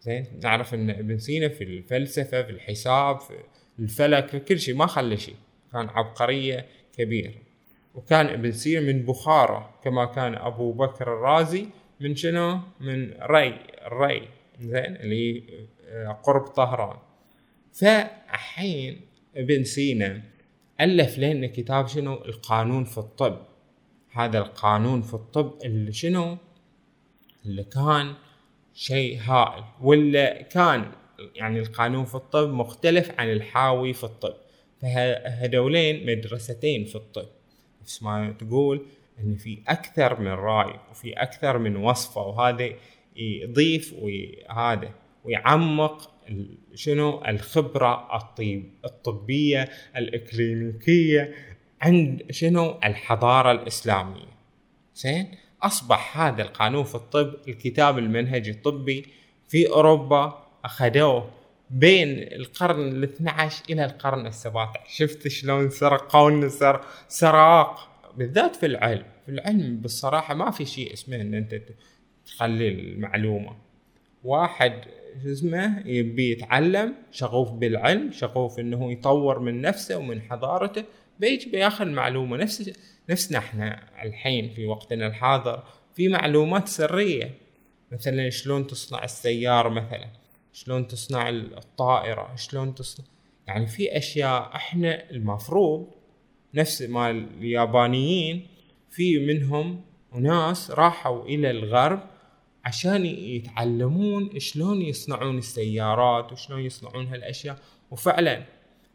زين 0.00 0.26
نعرف 0.42 0.74
إن 0.74 0.90
ابن 0.90 1.18
سينا 1.18 1.48
في 1.48 1.64
الفلسفة 1.64 2.42
في 2.42 2.50
الحساب 2.50 3.20
في 3.20 3.34
الفلك 3.78 4.28
في 4.28 4.38
كل 4.40 4.58
شيء 4.58 4.74
ما 4.74 4.86
خلى 4.86 5.16
شيء. 5.16 5.36
كان 5.72 5.88
عبقرية 5.88 6.66
كبيرة. 6.92 7.34
وكان 7.94 8.26
ابن 8.26 8.52
سينا 8.52 8.80
من 8.80 9.02
بخارى 9.02 9.74
كما 9.84 10.04
كان 10.04 10.34
أبو 10.34 10.72
بكر 10.72 11.12
الرازي 11.12 11.66
من 12.00 12.16
شنو؟ 12.16 12.60
من 12.80 13.14
ري 13.22 13.58
الري 13.86 14.28
زين 14.60 14.96
اللي 14.96 15.42
آه، 15.88 16.20
قرب 16.22 16.46
طهران. 16.46 16.96
فالحين 17.72 19.00
ابن 19.36 19.64
سينا 19.64 20.22
ألف 20.80 21.18
لنا 21.18 21.46
كتاب 21.46 21.86
شنو؟ 21.86 22.14
القانون 22.14 22.84
في 22.84 22.98
الطب. 22.98 23.38
هذا 24.10 24.38
القانون 24.38 25.02
في 25.02 25.14
الطب 25.14 25.52
اللي 25.64 25.92
شنو؟ 25.92 26.36
اللي 27.46 27.64
كان 27.64 28.14
شيء 28.74 29.18
هائل 29.20 29.64
ولا 29.80 30.42
كان 30.42 30.92
يعني 31.34 31.60
القانون 31.60 32.04
في 32.04 32.14
الطب 32.14 32.48
مختلف 32.48 33.10
عن 33.18 33.32
الحاوي 33.32 33.92
في 33.92 34.04
الطب. 34.04 34.34
فهذولين 34.82 36.06
مدرستين 36.06 36.84
في 36.84 36.96
الطب. 36.96 37.26
نفس 37.82 38.02
ما 38.02 38.32
تقول 38.38 38.86
إن 39.20 39.36
في 39.36 39.62
أكثر 39.68 40.20
من 40.20 40.30
رأي 40.30 40.74
وفي 40.90 41.12
أكثر 41.12 41.58
من 41.58 41.76
وصفة 41.76 42.20
وهذا 42.20 42.70
يضيف 43.16 43.94
وهذا 43.98 44.90
ويعمق 45.24 46.10
شنو؟ 46.74 47.22
الخبرة 47.28 48.16
الطب 48.16 48.62
الطبية 48.84 49.68
الإكلينيكية 49.96 51.34
عند 51.82 52.22
شنو؟ 52.30 52.78
الحضارة 52.84 53.52
الإسلامية. 53.52 54.30
زين؟ 54.94 55.34
أصبح 55.62 56.18
هذا 56.18 56.42
القانون 56.42 56.84
في 56.84 56.94
الطب 56.94 57.34
الكتاب 57.48 57.98
المنهجي 57.98 58.50
الطبي 58.50 59.06
في 59.48 59.68
أوروبا 59.68 60.46
أخذوه 60.64 61.30
بين 61.70 62.18
القرن 62.18 62.88
ال 62.88 63.02
12 63.02 63.64
إلى 63.70 63.84
القرن 63.84 64.26
ال 64.26 64.34
17 64.34 64.80
شفت 64.88 65.28
شلون 65.28 65.70
سرقونا 65.70 66.48
سر 66.48 66.80
سراق 67.08 67.88
بالذات 68.16 68.56
في 68.56 68.66
العلم. 68.66 69.06
في 69.26 69.30
العلم 69.30 69.76
بالصراحة 69.76 70.34
ما 70.34 70.50
في 70.50 70.64
شيء 70.64 70.92
اسمه 70.92 71.16
إن 71.20 71.34
أنت 71.34 71.60
تخلي 72.26 72.68
المعلومة. 72.68 73.56
واحد 74.24 74.72
اسمه؟ 75.26 75.82
يبي 75.86 76.30
يتعلم 76.30 76.94
شغوف 77.12 77.52
بالعلم 77.52 78.12
شغوف 78.12 78.58
إنه 78.58 78.92
يطور 78.92 79.38
من 79.38 79.60
نفسه 79.60 79.96
ومن 79.96 80.22
حضارته 80.22 80.84
بيجي 81.20 81.50
بياخذ 81.50 81.86
معلومة. 81.86 82.36
نفس 82.36 82.72
نفسنا 83.10 83.38
إحنا 83.38 83.82
الحين 84.02 84.48
في 84.48 84.66
وقتنا 84.66 85.06
الحاضر 85.06 85.62
في 85.94 86.08
معلومات 86.08 86.68
سرية. 86.68 87.34
مثلا 87.92 88.30
شلون 88.30 88.66
تصنع 88.66 89.04
السيارة 89.04 89.68
مثلا؟ 89.68 90.08
شلون 90.52 90.86
تصنع 90.86 91.28
الطائرة؟ 91.28 92.36
شلون 92.36 92.74
تصنع؟ 92.74 93.06
يعني 93.46 93.66
في 93.66 93.96
أشياء 93.96 94.56
إحنا 94.56 95.10
المفروض 95.10 95.86
نفس 96.54 96.82
ما 96.82 97.10
اليابانيين 97.10 98.46
في 98.90 99.18
منهم 99.18 99.80
وناس 100.12 100.70
راحوا 100.70 101.24
إلى 101.24 101.50
الغرب 101.50 102.00
عشان 102.64 103.06
يتعلمون 103.06 104.40
شلون 104.40 104.82
يصنعون 104.82 105.38
السيارات 105.38 106.32
وشلون 106.32 106.60
يصنعون 106.60 107.06
هالأشياء. 107.06 107.58
وفعلا 107.90 108.44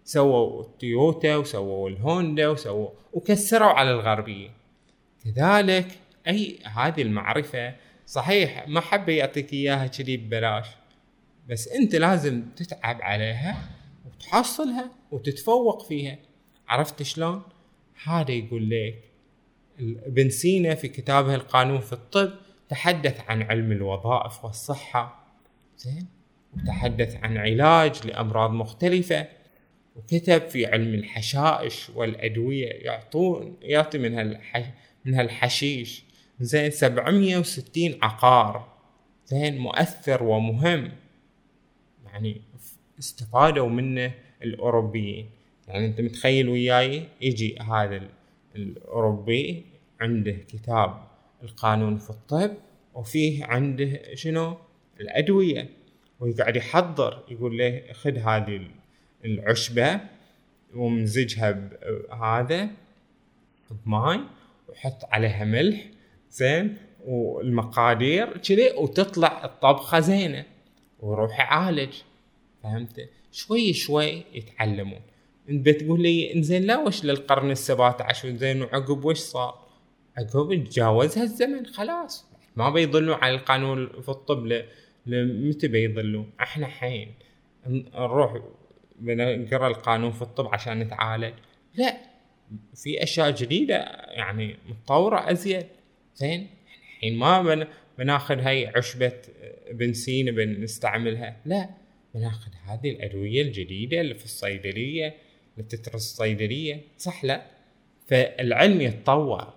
سووا 0.03 0.61
التويوتا 0.61 1.35
وسووا 1.35 1.89
الهوندا 1.89 2.47
وسووا 2.47 2.89
وكسروا 3.13 3.69
على 3.69 3.91
الغربية 3.91 4.49
كذلك 5.23 5.87
أي 6.27 6.59
هذه 6.63 7.01
المعرفة 7.01 7.75
صحيح 8.05 8.67
ما 8.67 8.81
حب 8.81 9.09
يعطيك 9.09 9.53
إياها 9.53 9.87
كذي 9.87 10.17
ببلاش 10.17 10.67
بس 11.49 11.67
أنت 11.67 11.95
لازم 11.95 12.43
تتعب 12.55 13.01
عليها 13.01 13.69
وتحصلها 14.05 14.91
وتتفوق 15.11 15.87
فيها. 15.87 16.17
عرفت 16.67 17.03
شلون؟ 17.03 17.41
هذا 18.03 18.31
يقول 18.31 18.69
لك 18.69 19.03
ابن 19.79 20.29
سينا 20.29 20.75
في 20.75 20.87
كتابه 20.87 21.35
القانون 21.35 21.79
في 21.79 21.93
الطب 21.93 22.33
تحدث 22.69 23.21
عن 23.27 23.41
علم 23.41 23.71
الوظائف 23.71 24.45
والصحة. 24.45 25.25
زين؟ 25.77 26.07
وتحدث 26.53 27.15
عن 27.15 27.37
علاج 27.37 28.07
لأمراض 28.07 28.51
مختلفة. 28.51 29.27
وكتب 29.95 30.47
في 30.47 30.65
علم 30.65 30.93
الحشائش 30.93 31.89
والأدوية 31.95 32.69
يعطون 32.69 33.57
يعطي 33.61 33.97
من 33.97 34.13
هالحش 34.13 34.63
من 35.05 35.13
هالحشيش. 35.13 36.03
زين؟ 36.39 36.71
760 36.71 37.97
عقار. 38.01 38.75
زين؟ 39.25 39.57
مؤثر 39.57 40.23
ومهم. 40.23 40.91
يعني 42.05 42.41
استفادوا 42.99 43.69
منه 43.69 44.11
الأوروبيين. 44.43 45.29
يعني 45.67 45.85
أنت 45.85 46.01
متخيل 46.01 46.49
وياي؟ 46.49 47.07
يجي 47.21 47.59
هذا 47.59 48.01
الأوروبي 48.55 49.65
عنده 50.01 50.31
كتاب 50.31 51.07
القانون 51.43 51.97
في 51.97 52.09
الطب 52.09 52.51
وفيه 52.93 53.45
عنده 53.45 54.15
شنو؟ 54.15 54.57
الأدوية. 54.99 55.69
ويقعد 56.19 56.55
يحضر 56.55 57.23
يقول 57.29 57.57
له 57.57 57.81
خذ 57.93 58.17
هذه 58.17 58.67
العشبة 59.25 59.99
ومزجها 60.75 61.51
بهذا 61.51 62.69
بماي 63.85 64.19
وحط 64.69 65.05
عليها 65.11 65.45
ملح 65.45 65.85
زين 66.31 66.77
والمقادير 67.05 68.37
كذي 68.37 68.71
وتطلع 68.77 69.45
الطبخة 69.45 69.99
زينة 69.99 70.45
وروح 70.99 71.39
يعالج 71.39 71.93
فهمت؟ 72.63 73.09
شوي 73.31 73.73
شوي 73.73 74.23
يتعلمون. 74.33 75.01
انت 75.49 75.65
بتقول 75.65 76.01
لي 76.01 76.33
انزين 76.33 76.63
لا 76.63 76.79
وش 76.79 77.05
للقرن 77.05 77.51
السبعة 77.51 77.97
عشر 77.99 78.35
زين 78.35 78.61
وعقب 78.61 79.05
وش 79.05 79.17
صار؟ 79.17 79.67
عقب 80.17 80.63
تجاوزها 80.63 81.23
الزمن 81.23 81.65
خلاص. 81.65 82.25
ما 82.55 82.69
بيضلوا 82.69 83.15
على 83.15 83.35
القانون 83.35 84.01
في 84.01 84.09
الطب 84.09 84.63
لمتى 85.05 85.67
بيضلوا؟ 85.67 86.25
إحنا 86.41 86.67
حين 86.67 87.13
نروح 87.67 88.41
بنقرأ 88.99 89.67
القانون 89.67 90.11
في 90.11 90.21
الطب 90.21 90.47
عشان 90.53 90.79
نتعالج. 90.79 91.33
لا 91.75 91.97
في 92.75 93.03
أشياء 93.03 93.31
جديدة 93.31 93.75
يعني 94.07 94.55
متطورة 94.69 95.31
ازيد 95.31 95.65
زين 96.15 96.47
الحين 96.95 97.17
ما 97.17 97.41
بن 97.41 97.67
بناخذ 97.97 98.39
هاي 98.39 98.67
عشبة 98.67 99.13
بنسين 99.71 100.35
بنستعملها. 100.35 101.37
لا 101.45 101.69
بناخذ 102.15 102.51
هذه 102.65 102.89
الأدوية 102.89 103.41
الجديدة 103.41 104.01
اللي 104.01 104.15
في 104.15 104.25
الصيدلية. 104.25 105.15
اللي 105.57 105.67
تترس 105.69 105.95
الصيدلية؟ 105.95 106.81
صح 106.97 107.25
لا. 107.25 107.45
فالعلم 108.07 108.81
يتطور 108.81 109.53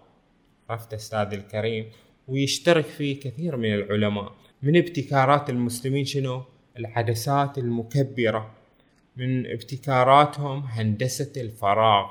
عرفت 0.70 0.94
أستاذ 0.94 1.32
الكريم؟ 1.32 1.90
ويشترك 2.28 2.84
فيه 2.84 3.20
كثير 3.20 3.56
من 3.56 3.74
العلماء. 3.74 4.34
من 4.62 4.76
ابتكارات 4.76 5.50
المسلمين 5.50 6.04
شنو؟ 6.04 6.42
العدسات 6.78 7.58
المكبرة. 7.58 8.54
من 9.16 9.46
ابتكاراتهم 9.46 10.58
هندسة 10.58 11.32
الفراغ. 11.37 12.11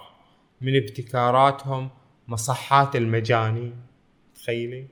من 0.61 0.75
ابتكاراتهم 0.75 1.89
مصحات 2.27 2.95
المجانين. 2.95 3.75
تخيلي؟ 4.35 4.87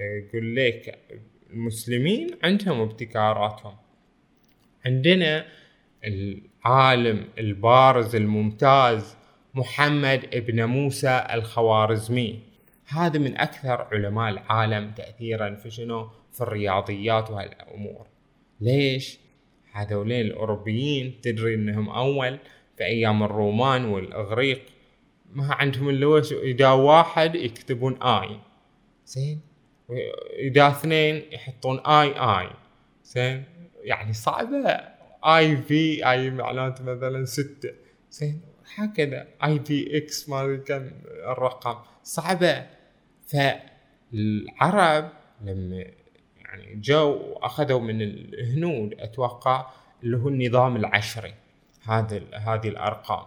يقول 0.00 0.56
لك 0.56 0.98
المسلمين 1.50 2.30
عندهم 2.42 2.80
ابتكاراتهم. 2.80 3.76
عندنا 4.86 5.46
العالم 6.04 7.24
البارز 7.38 8.16
الممتاز 8.16 9.16
محمد 9.54 10.28
ابن 10.32 10.64
موسى 10.64 11.26
الخوارزمي. 11.32 12.40
هذا 12.86 13.18
من 13.18 13.36
أكثر 13.36 13.86
علماء 13.92 14.30
العالم 14.30 14.90
تاثيرا 14.90 15.54
في 15.54 15.70
شنو؟ 15.70 16.08
في 16.32 16.40
الرياضيات 16.40 17.30
وهالأمور. 17.30 18.06
ليش؟ 18.60 19.18
هذولين 19.72 20.26
الأوروبيين 20.26 21.20
تدري 21.22 21.54
إنهم 21.54 21.88
أول 21.88 22.38
في 22.76 22.84
أيام 22.84 23.22
الرومان 23.22 23.84
والإغريق. 23.84 24.62
ما 25.32 25.54
عندهم 25.54 25.88
إلا 25.88 26.22
إذا 26.42 26.70
واحد 26.70 27.34
يكتبون 27.34 28.02
I. 28.02 28.38
زين؟ 29.06 29.40
اذا 30.38 30.68
اثنين 30.68 31.22
يحطون 31.32 31.78
I 31.78 32.08
I. 32.08 32.50
زين؟ 33.04 33.44
يعني 33.82 34.12
صعبة. 34.12 34.93
I 35.24 35.56
V 35.56 36.10
I 36.10 36.30
معناته 36.30 36.84
مثلا 36.84 37.24
ستة. 37.24 37.70
زين 38.10 38.40
هكذا 38.74 39.28
I 39.44 39.60
V 39.60 39.96
X 39.96 40.28
ما 40.28 40.56
كم 40.56 40.90
الرقم؟ 41.06 41.76
صعبة. 42.02 42.66
فالعرب 43.26 45.10
لما 45.44 45.84
يعني 46.44 46.74
جو 46.74 47.34
اخذوا 47.42 47.80
من 47.80 48.02
الهنود 48.02 48.94
أتوقع 48.98 49.66
اللي 50.02 50.16
هو 50.16 50.28
النظام 50.28 50.76
العشري. 50.76 51.34
هذا 51.82 52.22
هذه 52.34 52.68
الأرقام. 52.68 53.26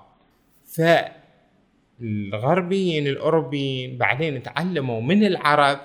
فالغربيين 1.99 3.07
الأوروبيين 3.07 3.97
بعدين 3.97 4.43
تعلموا 4.43 5.01
من 5.01 5.23
العرب 5.23 5.79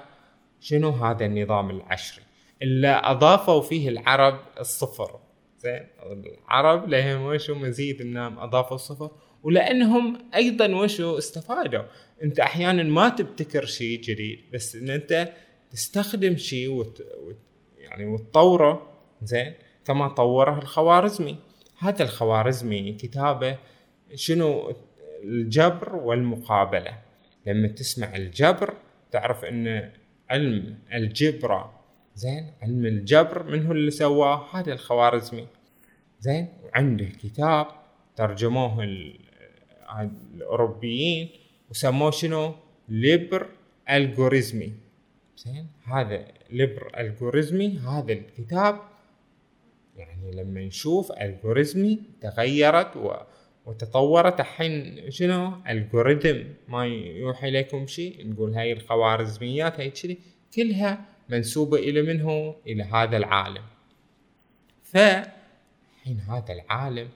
شنو 0.61 0.90
هذا 0.90 1.27
النظام 1.27 1.70
العشري. 1.70 2.25
الا 2.62 3.11
أضافوا 3.11 3.62
فيه 3.62 3.88
العرب 3.88 4.40
الصفر. 4.61 5.21
زين 5.62 5.87
العرب 6.03 6.88
لهم 6.88 7.22
وشو 7.22 7.55
مزيد 7.55 8.01
إنهم 8.01 8.38
أضافوا 8.38 8.75
الصفر 8.75 9.11
ولأنهم 9.42 10.18
أيضا 10.35 10.75
وشو 10.75 11.18
استفادوا. 11.18 11.83
أنت 12.22 12.40
أحيانا 12.40 12.83
ما 12.83 13.09
تبتكر 13.09 13.64
شيء 13.64 14.01
جديد 14.01 14.44
بس 14.53 14.77
إن 14.77 14.90
أنت 14.90 15.33
تستخدم 15.70 16.37
شيء 16.37 16.68
وت... 16.70 17.01
وت... 17.01 17.38
يعني 17.79 18.07
وتطوره 18.07 18.92
زين 19.22 19.55
كما 19.85 20.09
طوره 20.09 20.59
الخوارزمي. 20.59 21.37
هذا 21.79 22.05
الخوارزمي 22.05 22.92
كتابه 22.92 23.59
شنو؟ 24.14 24.72
الجبر 25.22 25.96
والمقابلة. 25.96 26.98
لما 27.46 27.68
تسمع 27.68 28.16
الجبر 28.16 28.75
تعرف 29.11 29.44
إن 29.44 29.92
علم 30.31 30.79
الجبرة 30.94 31.71
زين. 32.14 32.53
علم 32.62 32.87
الجبر 32.87 33.42
من 33.42 33.66
هو 33.66 33.72
اللي 33.72 33.90
سواه 33.90 34.46
هذا 34.57 34.72
الخوارزمي. 34.72 35.46
زين. 36.20 36.48
وعنده 36.64 37.05
كتاب 37.05 37.66
ترجموه 38.16 38.85
الأوروبيين 40.35 41.29
وسموه 41.70 42.11
شنو؟ 42.11 42.55
Liber 42.88 43.46
Algorismi 43.90 44.72
زين. 45.37 45.66
هذا 45.85 46.25
Liber 46.50 46.90
Algorismi 46.98 47.78
هذا 47.79 48.12
الكتاب 48.12 48.81
يعني 49.96 50.33
لما 50.33 50.61
نشوف 50.61 51.12
Algorismi 51.12 51.98
تغيرت 52.20 52.96
و 52.96 53.12
وتطورت 53.66 54.40
الحين 54.40 55.01
شنو؟ 55.11 55.53
algorithm 55.68 56.38
ما 56.68 56.87
يوحي 56.87 57.51
لكم 57.51 57.87
شيء؟ 57.87 58.31
نقول 58.31 58.55
هاي 58.55 58.72
الخوارزميات 58.72 59.81
هاي 59.81 59.90
كذي 59.90 60.18
كلها 60.55 61.05
منسوبة 61.28 61.78
إلى 61.78 62.02
منه 62.02 62.54
إلى 62.66 62.82
هذا 62.82 63.16
العالم. 63.16 63.62
فحين 64.82 66.20
هذا 66.28 66.52
العالم 66.52 67.08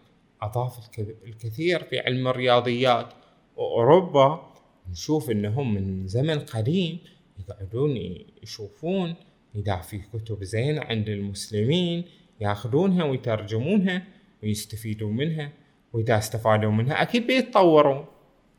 أضاف 0.43 0.99
الكثير 1.25 1.85
في 1.85 2.01
علم 2.01 2.29
الرياضيات 2.29 3.13
وأوروبا 3.57 4.53
نشوف 4.91 5.31
أنهم 5.31 5.75
من 5.75 6.09
زمن 6.09 6.39
قديم 6.39 6.99
يقعدون 7.39 7.97
يشوفون 8.43 9.15
إذا 9.55 9.77
في 9.77 9.99
كتب 9.99 10.45
زينة 10.45 10.81
عند 10.81 11.09
المسلمين 11.09 12.05
يأخذونها 12.41 13.05
ويترجمونها 13.05 14.03
ويستفيدون 14.43 15.17
منها 15.17 15.53
وإذا 15.93 16.19
استفادوا 16.19 16.71
منها 16.71 17.03
أكيد 17.03 17.27
بيتطورون. 17.27 18.07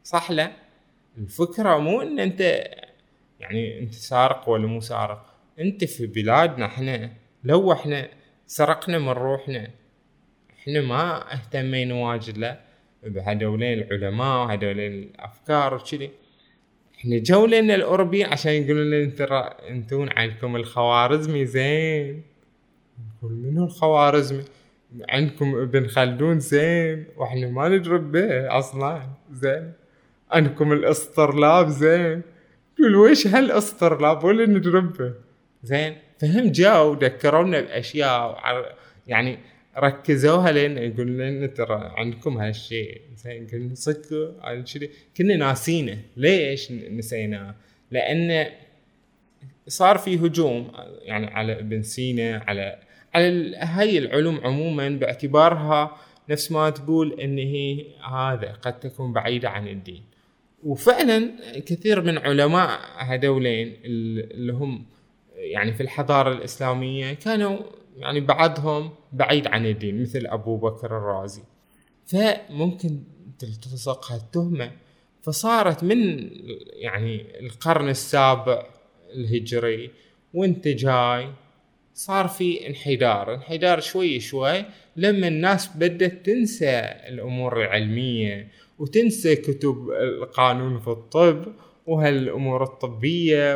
صح 0.03 0.31
لا؟ 0.31 0.51
الفكرة 1.17 1.77
مو 1.77 2.01
إن 2.01 2.19
أنت 2.19 2.41
يعني 3.39 3.79
أنت 3.79 3.93
سارق 3.93 4.49
ولا 4.49 4.67
مو 4.67 4.79
سارق. 4.79 5.26
أنت 5.59 5.83
في 5.83 6.07
بلادنا 6.07 6.65
إحنا 6.65 7.11
لو 7.43 7.71
إحنا 7.71 8.09
سرقنا 8.47 8.99
من 8.99 9.09
روحنا 9.09 9.67
إحنا 10.59 10.81
ما 10.81 11.33
اهتمينا 11.33 11.95
واجد 11.95 12.37
لا 12.37 12.59
بهدولين 13.03 13.79
العلماء 13.79 14.45
وهدولين 14.45 14.93
الأفكار 14.93 15.73
وكذي 15.73 16.11
إحنا 16.99 17.17
جو 17.17 17.45
لنا 17.45 17.75
الاوروبي 17.75 18.23
عشان 18.23 18.51
يقولون 18.51 18.89
لنا 18.91 19.11
ترى 19.11 19.39
انتون 19.69 20.09
عندكم 20.17 20.55
الخوارزمي 20.55 21.45
زين. 21.45 22.23
نقول 23.17 23.31
منو 23.31 23.65
الخوارزمي؟ 23.65 24.43
عندكم 25.09 25.55
ابن 25.55 25.87
خلدون 25.87 26.39
زين. 26.39 27.05
وإحنا 27.17 27.47
ما 27.47 27.69
ندرب 27.69 28.11
به 28.11 28.57
أصلا 28.57 29.01
زين. 29.31 29.73
عندكم 30.31 30.71
الاسطرلاب 30.73 31.67
زين. 31.67 32.21
تقول 32.77 32.95
ويش 32.95 33.27
هالاسطرلاب 33.27 34.23
ولا 34.23 34.45
ندرب 34.45 34.97
به. 34.97 35.13
زين؟ 35.63 35.95
فهم 36.19 36.51
جاو 36.51 36.93
ذكرونا 36.93 37.61
باشياء 37.61 38.43
يعني 39.07 39.37
ركزوها 39.77 40.51
لين 40.51 40.77
يقول 40.77 41.07
لنا 41.07 41.47
ترى 41.47 41.93
عندكم 41.97 42.37
هالشيء 42.37 43.01
زين 43.15 43.47
قلنا 43.47 43.75
صدق 43.75 44.35
كنا 45.17 45.35
ناسينه. 45.35 45.97
ليش 46.17 46.71
نسيناه؟ 46.71 47.55
لأن 47.91 48.47
صار 49.67 49.97
في 49.97 50.15
هجوم 50.15 50.71
يعني 51.01 51.27
على 51.27 51.59
ابن 51.59 51.81
سينا 51.81 52.43
على 52.47 52.79
على 53.13 53.55
هاي 53.55 53.97
العلوم 53.97 54.39
عموما 54.43 54.89
باعتبارها 54.89 55.97
نفس 56.29 56.51
ما 56.51 56.69
تقول 56.69 57.19
إن 57.19 57.37
هي 57.37 57.85
هذا 58.11 58.51
قد 58.61 58.79
تكون 58.79 59.13
بعيدة 59.13 59.49
عن 59.49 59.67
الدين. 59.67 60.03
وفعلا 60.63 61.31
كثير 61.65 62.01
من 62.01 62.17
علماء 62.17 62.79
هذولين 62.97 63.77
اللي 63.85 64.53
هم 64.53 64.85
يعني 65.51 65.73
في 65.73 65.83
الحضارة 65.83 66.31
الإسلامية 66.31 67.13
كانوا 67.13 67.57
يعني 67.95 68.19
بعضهم 68.19 68.89
بعيد 69.13 69.47
عن 69.47 69.65
الدين 69.65 70.01
مثل 70.01 70.25
أبو 70.25 70.57
بكر 70.57 70.97
الرازي. 70.97 71.41
فممكن 72.05 73.03
تلتصق 73.39 74.11
هالتهمه 74.11 74.71
فصارت 75.21 75.83
من 75.83 76.29
يعني 76.73 77.39
القرن 77.39 77.89
السابع 77.89 78.65
الهجري 79.13 79.91
وانت 80.33 80.67
جاي 80.67 81.29
صار 81.93 82.27
في 82.27 82.67
انحدار. 82.67 83.33
انحدار 83.33 83.79
شوي 83.79 84.19
شوي 84.19 84.65
لما 84.95 85.27
الناس 85.27 85.77
بدأت 85.77 86.25
تنسى 86.25 86.79
الأمور 87.07 87.61
العلمية 87.61 88.51
وتنسى 88.79 89.35
كتب 89.35 89.89
القانون 89.89 90.79
في 90.79 90.87
الطب 90.87 91.45
وهالأمور 91.87 92.63
الطبية 92.63 93.55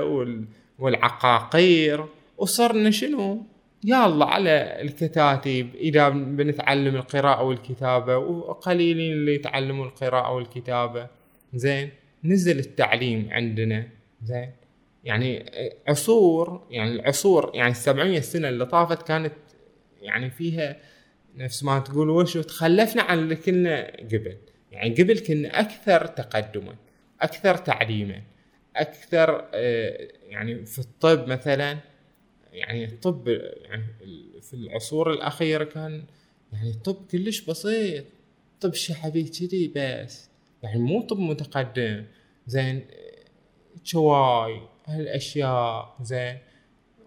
والعقاقير. 0.81 2.05
وصرنا 2.37 2.91
شنو؟ 2.91 3.45
يلا 3.83 4.25
على 4.25 4.81
الكتاتيب 4.81 5.75
إذا 5.75 6.09
بنتعلم 6.09 6.95
القراءة 6.95 7.43
والكتابة 7.43 8.17
وقليلين 8.17 9.13
اللي 9.13 9.35
يتعلموا 9.35 9.85
القراءة 9.85 10.31
والكتابة. 10.33 11.07
زين؟ 11.53 11.89
نزل 12.23 12.59
التعليم 12.59 13.27
عندنا. 13.31 13.87
زين؟ 14.23 14.51
يعني 15.03 15.45
عصور 15.87 16.67
يعني 16.71 16.91
العصور 16.91 17.51
يعني 17.53 17.71
السبعمية 17.71 18.19
سنة 18.19 18.49
اللي 18.49 18.65
طافت 18.65 19.07
كانت 19.07 19.33
يعني 20.01 20.29
فيها 20.29 20.77
نفس 21.37 21.63
ما 21.63 21.79
تقول 21.79 22.09
وش؟ 22.09 22.37
تخلفنا 22.37 23.01
عن 23.01 23.19
اللي 23.19 23.35
كنا 23.35 23.91
قبل. 23.99 24.37
يعني 24.71 24.95
قبل 24.95 25.19
كنا 25.19 25.59
أكثر 25.59 26.05
تقدما 26.05 26.75
أكثر 27.21 27.57
تعليما. 27.57 28.21
أكثر 28.75 29.49
آه، 29.53 30.07
يعني 30.29 30.65
في 30.65 30.79
الطب 30.79 31.27
مثلا 31.27 31.77
يعني 32.53 32.85
الطب 32.85 33.27
يعني 33.61 33.83
في 34.41 34.53
العصور 34.53 35.11
الأخيرة 35.13 35.63
كان 35.63 36.05
يعني 36.53 36.69
الطب 36.69 37.07
كلش 37.11 37.41
بسيط. 37.41 38.05
طب 38.61 38.73
شعبي 38.73 39.23
كذي 39.23 39.73
بس. 39.75 40.29
يعني 40.63 40.79
مو 40.79 41.01
طب 41.01 41.19
متقدم. 41.19 42.05
زين 42.47 42.85
شواي 43.83 44.61
هالأشياء 44.85 45.97
زين. 46.01 46.37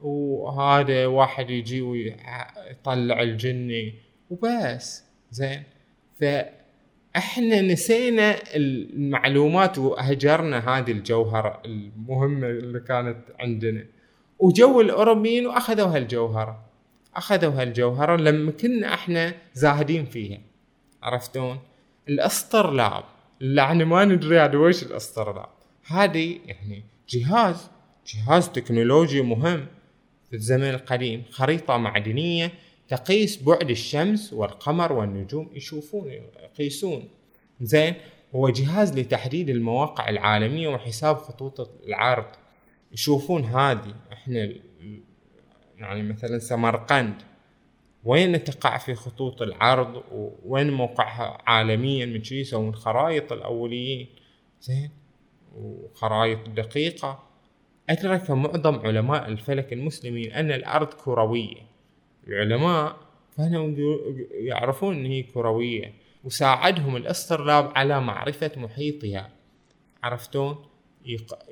وهذا 0.03 1.07
واحد 1.07 1.51
يجي 1.51 1.83
ويطلع 1.83 3.23
الجني 3.23 3.95
وبس. 4.31 5.05
زين. 5.31 5.63
فاحنا 7.15 7.61
نسينا 7.61 8.37
المعلومات 8.57 9.79
وهجرنا 9.79 10.59
هذه 10.79 10.91
الجوهرة 10.91 11.63
المهمة 11.65 12.47
اللي 12.47 12.81
كانت 12.81 13.19
عندنا. 13.41 13.85
وجو 14.39 14.81
الأوروبيين 14.81 15.47
واخذوا 15.47 15.97
هالجوهرة. 15.97 16.65
أخذوا 17.17 17.63
هالجوهرة 17.63 18.17
لما 18.17 18.51
كنا 18.53 18.95
إحنا 18.95 19.35
زاهدين 19.55 20.05
فيها. 20.07 20.41
عرفتون؟ 21.03 21.59
الاسطرلاب 22.09 23.05
اللي 23.43 23.63
إحنا 23.63 23.85
ما 23.85 24.05
ندري 24.05 24.41
هذا 24.41 24.59
وش 24.59 24.83
الاسطرلاب 24.83 25.49
هذه 25.87 26.39
يعني 26.47 26.85
جهاز. 27.09 27.71
جهاز 28.07 28.49
تكنولوجي 28.49 29.23
مهم. 29.23 29.67
في 30.31 30.37
الزمن 30.37 30.71
القديم. 30.71 31.23
خريطة 31.31 31.77
معدنية. 31.77 32.53
تقيس 32.89 33.43
بعد 33.43 33.71
الشمس 33.71 34.33
والقمر 34.33 34.93
والنجوم 34.93 35.51
يشوفون 35.53 36.11
يقيسون. 36.43 37.09
زين 37.61 37.95
هو 38.35 38.49
جهاز 38.49 38.99
لتحديد 38.99 39.51
المواقع 39.51 40.09
العالمية 40.09 40.69
وحساب 40.69 41.17
خطوط 41.17 41.61
العرض. 41.87 42.27
يشوفون 42.93 43.45
هذه 43.45 43.95
إحنا 44.13 44.53
يعني 45.79 46.03
مثلا 46.03 46.39
سمرقند. 46.39 47.15
وين 48.05 48.45
تقع 48.45 48.79
في 48.79 48.95
خطوط 48.95 49.43
العرض؟ 49.43 50.03
وين 50.45 50.73
موقعها 50.73 51.39
عالميا؟ 51.47 52.07
من 52.07 52.25
شي 52.25 52.41
يسوون؟ 52.41 52.75
خرائط 52.75 53.33
الأوليين. 53.33 54.09
زين 54.61 54.91
وخرائط 55.57 56.49
دقيقة. 56.49 57.23
أدرك 57.91 58.31
معظم 58.31 58.79
علماء 58.87 59.29
الفلك 59.29 59.73
المسلمين 59.73 60.33
أن 60.33 60.51
الأرض 60.51 60.95
كروية. 60.95 61.74
العلماء 62.29 62.97
كانوا 63.37 63.75
يعرفون 64.31 64.95
أن 64.95 65.07
هي 65.07 65.23
كروية 65.23 65.95
وساعدهم 66.25 66.97
الاسترلاب 66.97 67.73
على 67.75 68.01
معرفة 68.01 68.51
محيطها. 68.57 69.31
عرفتون؟ 70.03 70.65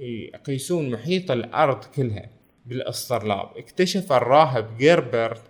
يقيسون 0.01 0.91
محيط 0.91 1.31
الأرض 1.31 1.85
كلها 1.85 2.31
بالاسترلاب. 2.67 3.49
اكتشف 3.57 4.13
الراهب 4.13 4.77
جيربرت. 4.79 5.43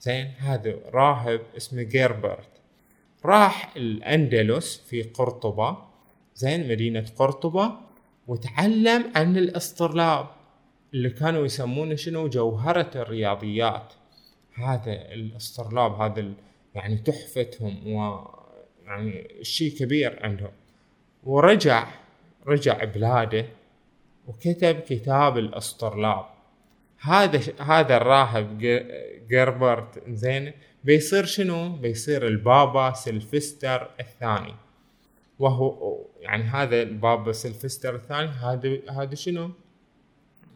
زين؟ 0.00 0.26
هذا 0.38 0.76
راهب 0.92 1.40
اسمه 1.56 1.82
جيربرت. 1.82 2.48
راح 3.24 3.76
الأندلس 3.76 4.82
في 4.90 5.02
قرطبة. 5.02 5.76
زين؟ 6.34 6.68
مدينة 6.68 7.06
قرطبة 7.18 7.72
وتعلم 8.26 9.12
عن 9.16 9.36
الاسترلاب 9.36 10.26
اللي 10.94 11.10
كانوا 11.10 11.44
يسمونه 11.44 11.94
شنو؟ 11.94 12.28
جوهرة 12.28 12.90
الرياضيات. 12.94 13.92
هذا 14.54 14.92
الاسترلاب 15.12 15.92
هذا 15.92 16.32
يعني 16.74 16.96
تحفتهم 16.96 17.94
و 17.94 18.28
يعني 18.84 19.28
شيء 19.42 19.78
كبير 19.78 20.18
عندهم 20.22 20.52
ورجع 21.24 21.86
رجع 22.46 22.84
بلاده 22.84 23.46
وكتب 24.26 24.80
كتاب 24.80 25.38
الاسترلاب 25.38 26.24
هذا 27.00 27.40
هذا 27.60 27.96
الراهب 27.96 28.58
جربرت 29.30 30.02
زين 30.08 30.52
بيصير 30.84 31.24
شنو؟ 31.24 31.76
بيصير 31.76 32.26
البابا 32.26 32.92
سلفستر 32.92 33.90
الثاني 34.00 34.54
وهو 35.38 35.98
يعني 36.20 36.42
هذا 36.42 36.82
البابا 36.82 37.32
سلفستر 37.32 37.94
الثاني 37.94 38.28
هذا 38.28 38.78
هذا 38.90 39.14
شنو؟ 39.14 39.50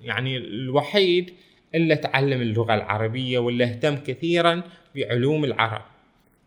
يعني 0.00 0.36
الوحيد 0.36 1.34
اللي 1.74 1.96
تعلم 1.96 2.42
اللغة 2.42 2.74
العربية 2.74 3.38
واللي 3.38 3.64
اهتم 3.64 3.96
كثيرا 3.96 4.62
بعلوم 4.94 5.44
العرب. 5.44 5.84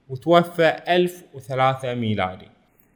وتوفى 0.10 0.82
1003 0.88 1.94
ميلادي. 1.94 2.48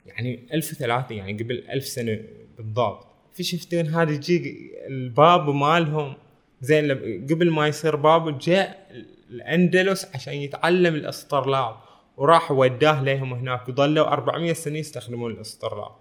يعني 0.06 0.40
1003 0.54 1.16
يعني 1.16 1.34
قبل 1.34 1.64
1000 1.70 1.86
سنة 1.86 2.20
بالضبط. 2.58 3.08
في 3.34 3.44
شفتون 3.44 3.88
هذا 3.88 4.12
يجي 4.12 4.72
الباب 4.88 5.50
مالهم. 5.50 6.14
زين 6.62 6.92
قبل 7.30 7.52
ما 7.52 7.68
يصير 7.68 7.96
باب 7.96 8.40
جاء 8.40 8.88
الأندلس 9.30 10.16
عشان 10.16 10.34
يتعلم 10.34 10.96
الاسترلاب 10.96 11.76
وراح 12.18 12.52
وداه 12.52 13.04
لهم 13.04 13.34
هناك. 13.34 13.70
وظلوا 13.70 14.08
400 14.08 14.54
سنة 14.54 14.78
يستخدمون 14.78 15.32
الاسترلاب 15.32 15.92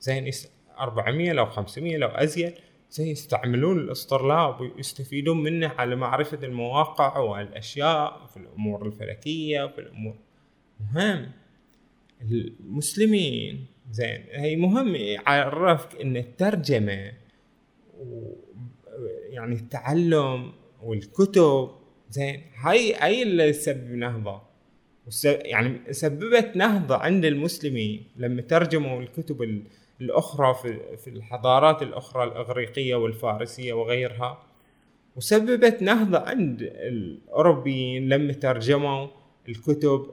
زين 0.00 0.30
400 0.80 1.32
لو 1.32 1.46
500 1.46 1.96
لو 1.96 2.08
أزيد. 2.08 2.54
زي 2.90 3.10
يستعملون 3.10 3.78
الاسطرلاب 3.78 4.60
ويستفيدون 4.60 5.42
منه 5.42 5.68
على 5.68 5.96
معرفة 5.96 6.38
المواقع 6.42 7.18
والأشياء 7.18 8.26
في 8.26 8.36
الأمور 8.36 8.86
الفلكية 8.86 9.64
وفي 9.64 9.78
الأمور. 9.80 10.16
مهم. 10.80 11.32
المسلمين 12.22 13.66
زين. 13.90 14.24
هي 14.30 14.56
مهم 14.56 14.94
يعرفك 14.94 16.00
إن 16.00 16.16
الترجمة 16.16 17.12
و 17.98 18.32
يعني 19.30 19.54
التعلم 19.54 20.52
والكتب 20.82 21.70
زين. 22.10 22.42
هاي 22.56 22.94
هاي 22.94 23.22
اللي 23.22 23.52
تسبب 23.52 23.90
نهضة. 23.90 24.42
يعني 25.24 25.92
سببت 25.92 26.56
نهضة 26.56 26.96
عند 26.96 27.24
المسلمين 27.24 28.06
لما 28.16 28.42
ترجموا 28.42 29.02
الكتب 29.02 29.42
الأخرى 30.00 30.54
في, 30.96 31.10
الحضارات 31.10 31.82
الأخرى 31.82 32.24
الإغريقية 32.24 32.94
والفارسية 32.94 33.72
وغيرها 33.72 34.42
وسببت 35.16 35.82
نهضة 35.82 36.18
عند 36.18 36.62
الأوروبيين 36.62 38.08
لما 38.08 38.32
ترجموا 38.32 39.08
الكتب 39.48 40.10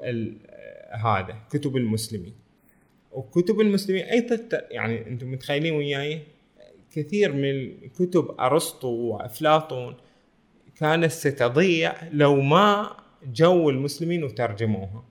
هذا 0.91 1.35
كتب 1.49 1.77
المسلمين. 1.77 2.33
وكتب 3.11 3.61
المسلمين 3.61 4.05
أيضا 4.05 4.39
يعني 4.71 5.07
أنتم 5.07 5.31
متخيلين 5.31 5.73
وياي 5.73 6.21
كثير 6.91 7.33
من 7.33 7.77
كتب 7.89 8.35
أرسطو 8.39 8.87
وأفلاطون 8.87 9.95
كانت 10.75 11.11
ستضيع 11.11 11.93
لو 12.11 12.41
ما 12.41 12.97
جو 13.33 13.69
المسلمين 13.69 14.23
وترجموها. 14.23 15.03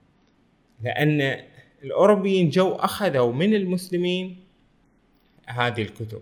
لأن 0.83 1.39
الأوروبيين 1.83 2.49
جو 2.49 2.71
أخذوا 2.71 3.33
من 3.33 3.53
المسلمين 3.53 4.46
هذه 5.47 5.81
الكتب. 5.81 6.21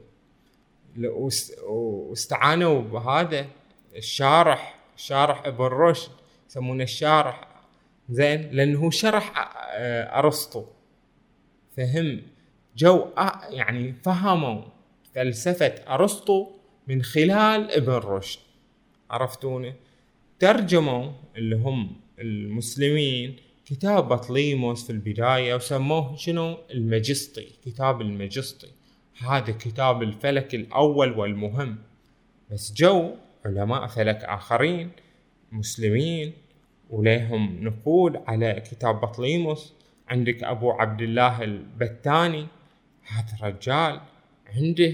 واستعانوا 1.64 2.82
بهذا 2.82 3.48
الشارح 3.96 4.76
شارح 4.98 5.46
ابن 5.46 5.66
رشد 5.66 6.12
يسمونه 6.50 6.84
الشارح. 6.84 7.48
زين 8.10 8.50
لأنه 8.52 8.80
هو 8.80 8.90
شرح 8.90 9.50
آه، 9.74 10.20
أرسطو. 10.20 10.66
فهم 11.78 12.22
جو 12.78 13.08
يعني 13.50 13.94
فهموا 13.94 14.62
فلسفة 15.16 15.68
أرسطو 15.68 16.48
من 16.88 17.02
خلال 17.04 17.72
ابن 17.72 17.94
رشد. 17.94 18.40
عرفتونه 19.10 19.74
ترجموا 20.40 21.12
اللي 21.38 21.56
هم 21.56 21.96
المسلمين 22.20 23.36
كتاب 23.66 24.08
بطليموس 24.08 24.84
في 24.84 24.90
البداية 24.90 25.56
وسموه 25.56 26.16
شنو؟ 26.16 26.58
المجسطي 26.72 27.48
كتاب 27.66 28.02
المجسطي 28.02 28.68
هذا 29.20 29.54
كتاب 29.54 30.04
الفلك 30.04 30.56
الأول 30.56 31.20
والمهم. 31.20 31.78
بس 32.52 32.74
جو 32.74 33.16
علماء 33.46 33.88
فلك 33.88 34.24
آخرين 34.24 34.92
مسلمين 35.52 36.34
وليهم 36.90 37.64
نقود 37.64 38.24
على 38.28 38.54
كتاب 38.54 39.02
بطليموس. 39.02 39.74
عندك 40.08 40.44
أبو 40.44 40.72
عبد 40.72 41.02
الله 41.02 41.44
البتاني 41.44 42.48
هذا 43.08 43.38
الرجال 43.40 44.02
عنده 44.56 44.94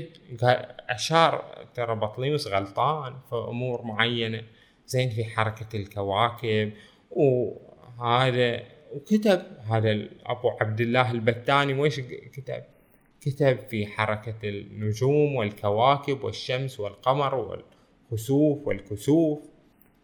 أشار 0.90 1.66
ترى 1.74 1.96
بطليموس 1.96 2.48
غلطان 2.48 3.14
في 3.30 3.36
أمور 3.36 3.82
معينة. 3.82 4.44
زين 4.88 5.10
في 5.10 5.24
حركة 5.24 5.76
الكواكب 5.78 6.72
وهذا 7.12 8.64
وكتب 8.92 9.42
هذا 9.70 10.08
أبو 10.26 10.50
عبد 10.62 10.82
الله 10.82 11.12
البتاني. 11.12 11.74
ويش 11.74 12.00
كتب؟ 12.34 12.64
كتب 13.22 13.60
في 13.60 13.88
حركة 13.88 14.50
النجوم 14.50 15.36
والكواكب 15.36 16.24
والشمس 16.24 16.80
والقمر 16.80 17.36
والخسوف 17.36 18.68
والكسوف. 18.68 19.40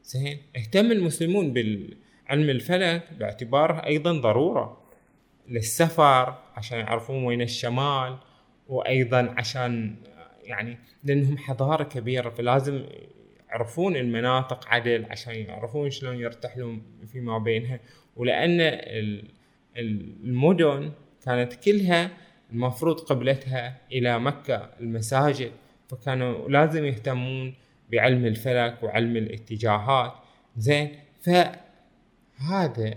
زين 0.04 0.38
اهتم 0.58 0.92
المسلمون 0.92 1.54
بالعلم 1.54 2.50
الفلك 2.50 3.14
باعتباره 3.20 3.86
أيضا 3.86 4.14
ضرورة 4.14 4.82
للسفر 5.48 6.38
عشان 6.56 6.80
يعرفون 6.80 7.24
وين 7.24 7.42
الشمال 7.42 8.18
وأيضا 8.68 9.34
عشان 9.38 9.96
يعني 10.44 10.78
لأنهم 11.04 11.38
حضارة 11.38 11.84
كبيرة 11.84 12.30
فلازم 12.30 12.86
يعرفون 13.50 13.96
المناطق 13.96 14.68
عدل 14.68 15.06
عشان 15.10 15.36
يعرفون 15.36 15.90
شلون 15.90 16.16
يرتحلون 16.16 16.82
فيما 17.08 17.38
بينها. 17.38 17.80
ولأن 18.16 18.80
المدن 19.78 20.92
كانت 21.26 21.54
كلها 21.54 22.27
المفروض 22.54 23.00
قبلتها 23.00 23.78
إلى 23.92 24.20
مكة 24.20 24.70
المساجد 24.80 25.52
فكانوا 25.90 26.50
لازم 26.50 26.86
يهتمون 26.86 27.56
بعلم 27.92 28.26
الفلك 28.26 28.84
وعلم 28.84 29.18
الاتجاهات 29.18 30.14
زين 30.58 30.92
فهذا 31.22 32.94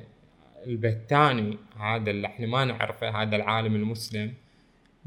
البتاني 0.67 1.59
هذا 1.77 2.11
اللي 2.11 2.27
إحنا 2.27 2.47
ما 2.47 2.65
نعرفه 2.65 3.23
هذا 3.23 3.37
العالم 3.37 3.75
المسلم 3.75 4.35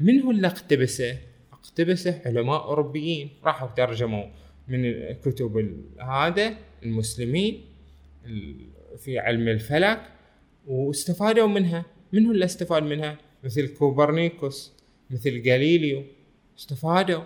من 0.00 0.20
هو 0.22 0.30
اللي 0.30 0.46
اقتبسه؟ 0.46 1.18
اقتبسه 1.52 2.20
علماء 2.26 2.64
أوروبيين 2.64 3.30
راحوا 3.44 3.68
ترجموا 3.68 4.24
من 4.68 4.84
الكتب 4.84 5.74
هذا 6.00 6.54
المسلمين 6.82 7.64
في 8.98 9.18
علم 9.18 9.48
الفلك 9.48 10.00
واستفادوا 10.66 11.46
منها 11.48 11.84
من 12.12 12.26
هو 12.26 12.32
اللي 12.32 12.44
استفاد 12.44 12.82
منها؟ 12.82 13.16
مثل 13.44 13.74
كوبرنيكوس 13.74 14.72
مثل 15.10 15.42
جاليليو 15.42 16.02
استفادوا. 16.58 17.22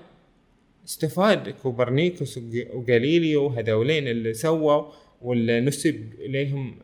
استفاد 0.87 1.49
كوبرنيكوس 1.49 2.39
وجاليليو 2.75 3.47
هذولين 3.47 4.09
اللي 4.09 4.35
سووا 4.35 4.93
واللي 5.23 5.61
نسب 5.61 6.13
إليهم 6.19 6.79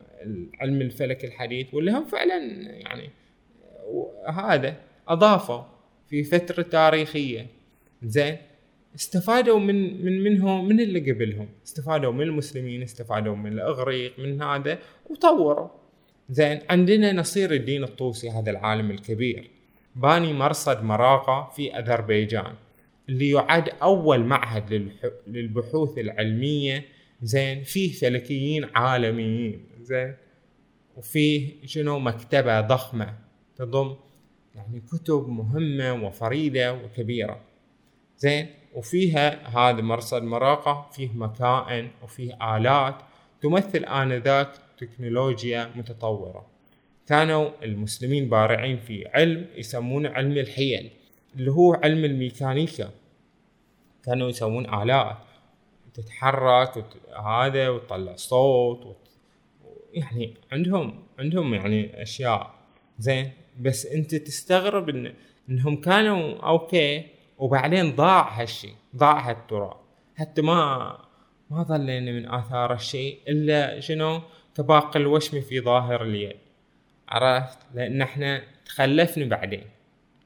علم 0.59 0.81
الفلك 0.81 1.25
الحديث 1.25 1.73
واللي 1.73 1.91
هم 1.91 2.05
فعلا 2.05 2.37
يعني 2.69 3.09
هذا 4.29 4.77
أضافوا 5.07 5.61
في 6.09 6.23
فترة 6.23 6.61
تاريخية. 6.61 7.47
زين 8.03 8.37
استفادوا 8.95 9.59
من 9.59 10.05
من 10.05 10.23
منهم 10.23 10.67
من 10.67 10.79
اللي 10.79 11.11
قبلهم. 11.11 11.47
استفادوا 11.65 12.11
من 12.11 12.21
المسلمين 12.21 12.81
استفادوا 12.81 13.35
من 13.35 13.53
الأغريق 13.53 14.19
من 14.19 14.41
هذا 14.41 14.79
وطوروا. 15.09 15.69
زين 16.29 16.59
عندنا 16.69 17.13
نصير 17.13 17.51
الدين 17.53 17.83
الطوسي 17.83 18.29
هذا 18.29 18.51
العالم 18.51 18.91
الكبير. 18.91 19.49
باني 19.95 20.33
مرصد 20.33 20.83
مراقة 20.83 21.49
في 21.55 21.79
أذربيجان 21.79 22.53
اللي 23.09 23.29
يعد 23.29 23.69
أول 23.69 24.23
معهد 24.23 24.91
للبحوث 25.27 25.97
العلمية. 25.97 26.85
زين 27.21 27.63
فيه 27.63 27.91
فلكيين 27.91 28.65
عالميين. 28.75 29.65
زين 29.81 30.15
وفيه 30.95 31.53
شنو؟ 31.65 31.99
مكتبة 31.99 32.61
ضخمة 32.61 33.13
تضم 33.55 33.95
يعني 34.55 34.79
كتب 34.91 35.29
مهمة 35.29 36.05
وفريدة 36.05 36.73
وكبيرة. 36.73 37.41
زين 38.17 38.47
وفيها 38.73 39.47
هذا 39.47 39.81
مرصد 39.81 40.23
مراقة 40.23 40.89
فيه 40.91 41.09
مكائن 41.15 41.89
وفيه 42.03 42.57
آلات. 42.57 42.95
تمثل 43.41 43.85
آنذاك 43.85 44.51
تكنولوجيا 44.77 45.71
متطورة. 45.75 46.45
كانوا 47.07 47.49
المسلمين 47.63 48.29
بارعين 48.29 48.77
في 48.77 49.07
علم 49.07 49.45
يسمونه 49.55 50.09
علم 50.09 50.31
الحيل 50.31 50.89
اللي 51.35 51.51
هو 51.51 51.73
علم 51.73 52.05
الميكانيكا. 52.05 52.91
كانوا 54.05 54.29
يسوون 54.29 54.73
آلات 54.73 55.17
تتحرك. 55.93 56.85
هذا 57.25 57.69
وتطلع 57.69 58.15
صوت 58.15 58.85
وت... 58.85 58.97
يعني 59.93 60.33
عندهم 60.51 61.03
عندهم 61.19 61.53
يعني 61.53 62.01
أشياء. 62.01 62.55
زين 62.99 63.31
بس 63.59 63.85
أنت 63.85 64.15
تستغرب 64.15 64.89
ان 64.89 65.13
إنهم 65.49 65.81
كانوا 65.81 66.47
أوكي 66.47 67.05
وبعدين 67.37 67.95
ضاع 67.95 68.41
هالشي 68.41 68.69
ضاع 68.95 69.29
هالتراب 69.29 69.77
حتى 70.15 70.41
ما 70.41 70.97
ما 71.49 71.63
ظلينا 71.63 72.11
من 72.11 72.29
آثار 72.29 72.73
الشيء 72.73 73.19
إلا 73.27 73.79
شنو؟ 73.79 74.21
كباقي 74.57 74.99
الوشم 74.99 75.41
في 75.41 75.61
ظاهر 75.61 76.03
اليد. 76.03 76.35
عرفت؟ 77.09 77.59
لأن 77.73 78.01
إحنا 78.01 78.43
تخلفنا 78.65 79.25
بعدين. 79.25 79.63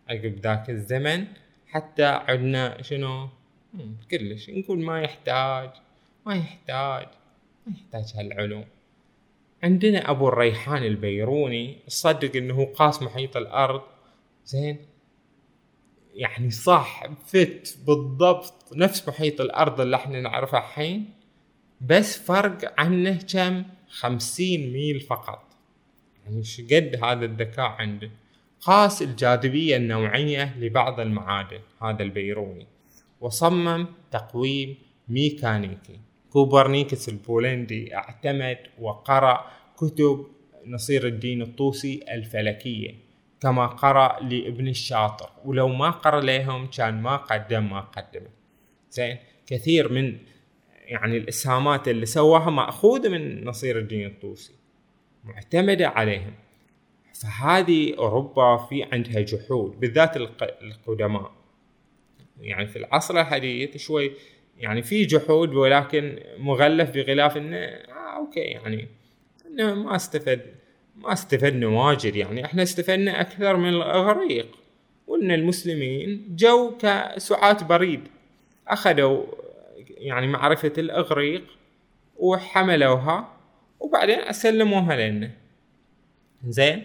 عقب 0.09 0.39
ذاك 0.43 0.69
الزمن 0.69 1.25
حتى 1.67 2.05
عدنا 2.05 2.81
شنو؟ 2.81 3.29
كلش. 4.11 4.49
نقول 4.49 4.79
ما 4.79 5.01
يحتاج 5.01 5.69
ما 6.25 6.35
يحتاج 6.35 7.07
ما 7.67 7.73
يحتاج 7.73 8.13
هالعلوم. 8.15 8.65
عندنا 9.63 10.11
أبو 10.11 10.27
الريحان 10.27 10.83
البيروني 10.83 11.77
تصدق 11.87 12.35
إنه 12.35 12.65
قاس 12.65 13.01
محيط 13.01 13.37
الأرض. 13.37 13.81
زين؟ 14.45 14.77
يعني 16.19 16.51
صح 16.51 17.03
فت 17.27 17.77
بالضبط 17.87 18.53
نفس 18.75 19.07
محيط 19.07 19.41
الأرض 19.41 19.81
اللي 19.81 19.95
إحنا 19.95 20.21
نعرفه 20.21 20.57
الحين 20.57 21.13
بس 21.81 22.17
فرق 22.17 22.73
عنه 22.77 23.19
كم؟ 23.33 23.63
خمسين 23.89 24.73
ميل 24.73 24.99
فقط. 24.99 25.43
يعني 26.25 26.43
قد 26.71 27.03
هذا 27.03 27.25
الذكاء 27.25 27.65
عنده؟ 27.65 28.11
قاس 28.61 29.01
الجاذبية 29.01 29.77
النوعية 29.77 30.59
لبعض 30.59 30.99
المعادن 30.99 31.59
هذا 31.81 32.03
البيروني. 32.03 32.67
وصمم 33.21 33.87
تقويم 34.11 34.75
ميكانيكي. 35.07 35.99
كوبرنيكس 36.29 37.09
البولندي 37.09 37.95
اعتمد 37.95 38.57
وقرأ 38.79 39.45
كتب 39.77 40.27
نصير 40.65 41.07
الدين 41.07 41.41
الطوسي 41.41 42.03
الفلكية. 42.11 43.08
كما 43.41 43.67
قرأ 43.67 44.19
لابن 44.23 44.67
الشاطر. 44.67 45.29
ولو 45.45 45.67
ما 45.67 45.89
قرأ 45.89 46.21
لهم 46.21 46.67
كان 46.67 47.01
ما 47.01 47.17
قدم 47.17 47.69
ما 47.69 47.79
قدم. 47.79 48.21
زين؟ 48.91 49.17
كثير 49.47 49.91
من 49.91 50.17
يعني 50.85 51.17
الإسهامات 51.17 51.87
اللي 51.87 52.05
سواها 52.05 52.49
مأخوذة 52.49 53.09
من 53.09 53.45
نصير 53.45 53.79
الدين 53.79 54.07
الطوسي. 54.07 54.53
معتمدة 55.23 55.87
عليهم. 55.87 56.33
فهذه 57.13 57.95
أوروبا 57.97 58.57
في 58.57 58.83
عندها 58.83 59.21
جحود 59.21 59.79
بالذات 59.79 60.17
القدماء. 60.61 61.31
يعني 62.41 62.67
في 62.67 62.79
العصر 62.79 63.21
الحديث 63.21 63.77
شوي 63.77 64.11
يعني 64.57 64.81
في 64.81 65.05
جحود 65.05 65.53
ولكن 65.53 66.19
مغلف 66.37 66.89
بغلاف 66.89 67.37
إنه 67.37 67.57
آه 67.57 68.17
أوكي 68.17 68.39
يعني 68.39 68.87
إنه 69.45 69.73
ما 69.73 69.95
استفد. 69.95 70.58
ما 71.03 71.13
استفدنا 71.13 71.67
واجد 71.67 72.15
يعني 72.15 72.45
إحنا 72.45 72.63
استفدنا 72.63 73.21
أكثر 73.21 73.57
من 73.57 73.69
الأغريق. 73.69 74.47
وإن 75.07 75.31
المسلمين 75.31 76.35
جو 76.35 76.77
كسعاة 76.77 77.63
بريد. 77.63 78.01
أخذوا 78.67 79.23
يعني 79.97 80.27
معرفة 80.27 80.73
الأغريق 80.77 81.43
وحملوها 82.17 83.33
وبعدين 83.79 84.31
سلموها 84.31 85.09
لنا. 85.09 85.31
زين 86.47 86.83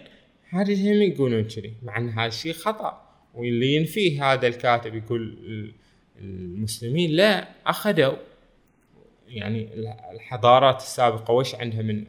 هذه 0.49 0.91
هم 0.91 1.01
يقولون 1.01 1.43
كذي؟ 1.43 1.73
مع 1.83 1.97
إن 1.97 2.09
هذا 2.09 2.27
الشيء 2.27 2.53
خطأ. 2.53 3.01
واللي 3.33 3.75
ينفيه 3.75 4.33
هذا 4.33 4.47
الكاتب 4.47 4.95
يقول 4.95 5.37
المسلمين 6.21 7.11
لا 7.11 7.47
أخذوا. 7.67 8.15
يعني 9.27 9.69
الحضارات 10.11 10.77
السابقة 10.77 11.33
وش 11.33 11.55
عندها 11.55 11.81
من 11.81 12.03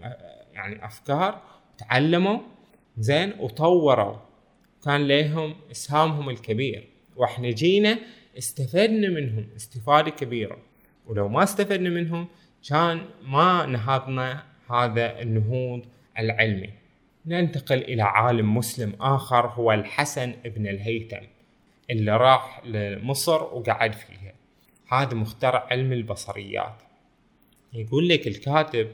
يعني 0.54 0.86
أفكار؟ 0.86 1.55
تعلموا. 1.78 2.38
زين 2.98 3.32
وطوروا. 3.40 4.16
كان 4.84 5.08
لهم 5.08 5.54
إسهامهم 5.70 6.30
الكبير. 6.30 6.88
وإحنا 7.16 7.50
جينا 7.50 7.98
استفدنا 8.38 9.08
منهم 9.08 9.48
استفادة 9.56 10.10
كبيرة. 10.10 10.58
ولو 11.06 11.28
ما 11.28 11.42
استفدنا 11.42 11.90
منهم 11.90 12.28
كان 12.68 13.00
ما 13.22 13.66
نهضنا 13.66 14.42
هذا 14.70 15.22
النهوض 15.22 15.84
العلمي. 16.18 16.70
ننتقل 17.26 17.78
إلى 17.78 18.02
عالم 18.02 18.56
مسلم 18.56 18.92
آخر 19.00 19.46
هو 19.46 19.72
الحسن 19.72 20.34
ابن 20.46 20.66
الهيثم 20.66 21.26
اللي 21.90 22.16
راح 22.16 22.62
لمصر 22.66 23.42
وقعد 23.42 23.92
فيها. 23.92 24.34
هذا 24.88 25.14
مخترع 25.14 25.66
علم 25.70 25.92
البصريات. 25.92 26.82
يقول 27.72 28.08
لك 28.08 28.26
الكاتب 28.26 28.90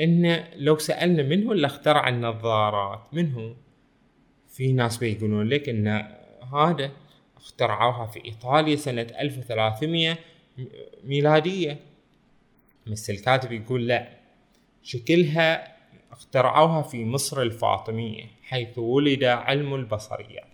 إن 0.00 0.44
لو 0.56 0.78
سألنا 0.78 1.22
من 1.22 1.46
هو 1.46 1.52
اللي 1.52 1.66
اخترع 1.66 2.08
النظارات؟ 2.08 3.00
من 3.12 3.32
هو؟ 3.32 3.54
في 4.48 4.72
ناس 4.72 4.96
بيقولون 4.96 5.48
لك 5.48 5.68
إن 5.68 5.88
هذا 6.54 6.90
اخترعوها 7.36 8.06
في 8.06 8.24
إيطاليا 8.24 8.76
سنة 8.76 9.06
1300 9.20 10.18
ميلادية. 11.04 11.78
بس 12.86 13.10
الكاتب 13.10 13.52
يقول 13.52 13.86
لا 13.86 14.08
شكلها 14.82 15.76
اخترعوها 16.12 16.82
في 16.82 17.04
مصر 17.04 17.42
الفاطمية 17.42 18.24
حيث 18.42 18.78
ولد 18.78 19.24
علم 19.24 19.74
البصريات 19.74 20.48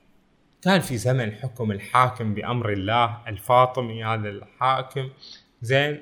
كان 0.63 0.81
في 0.81 0.97
زمن 0.97 1.33
حكم 1.33 1.73
الحاكم 1.73 2.35
بأمر 2.35 2.73
الله 2.73 3.19
الفاطمي 3.29 4.05
هذا 4.05 4.29
الحاكم 4.29 5.11
زين 5.63 6.01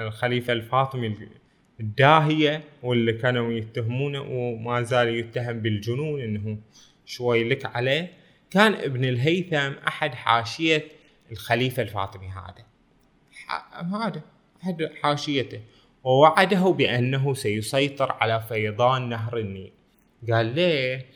الخليفة 0.00 0.52
الفاطمي 0.52 1.14
الداهية 1.80 2.64
واللي 2.82 3.12
كانوا 3.12 3.52
يتهمونه 3.52 4.22
وما 4.22 4.82
زال 4.82 5.08
يتهم 5.08 5.60
بالجنون 5.60 6.20
إنه 6.20 6.58
شوي 7.06 7.48
لك 7.48 7.66
عليه. 7.66 8.12
كان 8.50 8.74
ابن 8.74 9.04
الهيثم 9.04 9.72
أحد 9.88 10.14
حاشية 10.14 10.84
الخليفة 11.32 11.82
الفاطمي 11.82 12.28
هذا. 12.28 12.64
هذا 13.96 14.22
أحد 14.62 14.90
حاشيته. 15.02 15.60
ووعده 16.04 16.70
بأنه 16.70 17.34
سيسيطر 17.34 18.12
على 18.12 18.44
فيضان 18.48 19.08
نهر 19.08 19.38
النيل. 19.38 19.72
قال 20.30 20.46
ليه؟ 20.46 21.06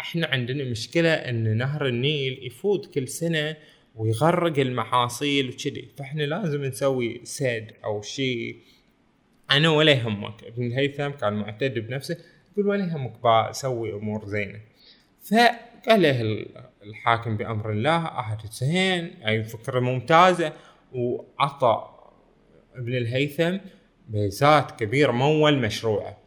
إحنا 0.00 0.26
عندنا 0.26 0.64
مشكلة 0.64 1.12
إن 1.12 1.56
نهر 1.56 1.86
النيل 1.86 2.46
يفوت 2.46 2.94
كل 2.94 3.08
سنة 3.08 3.56
ويغرق 3.96 4.58
المحاصيل 4.58 5.48
وكذي. 5.48 5.88
فإحنا 5.98 6.22
لازم 6.22 6.64
نسوي 6.64 7.20
سد 7.24 7.72
أو 7.84 8.02
شيء 8.02 8.56
أنا 9.50 9.70
ولا 9.70 9.92
يهمك. 9.92 10.44
ابن 10.44 10.66
الهيثم 10.66 11.08
كان 11.08 11.32
معتد 11.32 11.78
بنفسه 11.78 12.16
يقول 12.52 12.68
ولا 12.68 12.84
يهمك 12.84 13.12
بسوي 13.24 13.92
أمور 13.92 14.26
زينة. 14.26 14.60
فقال 15.30 16.02
له 16.02 16.46
الحاكم 16.82 17.36
بأمر 17.36 17.70
الله 17.70 18.06
اهد 18.06 18.40
زين 18.52 19.04
اي 19.26 19.44
فكرة 19.44 19.80
ممتازة. 19.80 20.52
وعطى 20.92 21.88
ابن 22.74 22.94
الهيثم 22.94 23.56
بيزات 24.08 24.70
كبير 24.70 25.12
مول 25.12 25.58
مشروعه. 25.58 26.18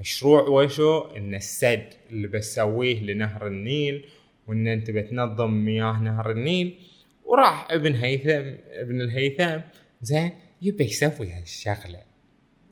مشروع 0.00 0.42
وشو؟ 0.42 1.00
إن 1.16 1.34
السد 1.34 1.86
اللي 2.10 2.28
بسويه 2.28 3.00
لنهر 3.00 3.46
النيل 3.46 4.04
وإن 4.46 4.66
أنت 4.66 4.90
بتنظم 4.90 5.50
مياه 5.50 5.92
نهر 5.92 6.30
النيل. 6.30 6.78
وراح 7.24 7.70
ابن 7.70 7.94
هيثم 7.94 8.56
ابن 8.70 9.00
الهيثم 9.00 9.60
زين 10.02 10.32
يبي 10.62 10.84
يسوي 10.84 11.32
هالشغلة. 11.32 12.07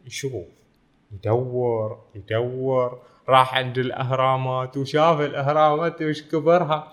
يشوف 0.07 0.33
يدور 1.13 1.99
يدور 2.15 2.99
راح 3.29 3.55
عند 3.55 3.79
الأهرامات 3.79 4.77
وشاف 4.77 5.21
الأهرامات 5.21 6.03
وش 6.03 6.23
كبرها. 6.23 6.93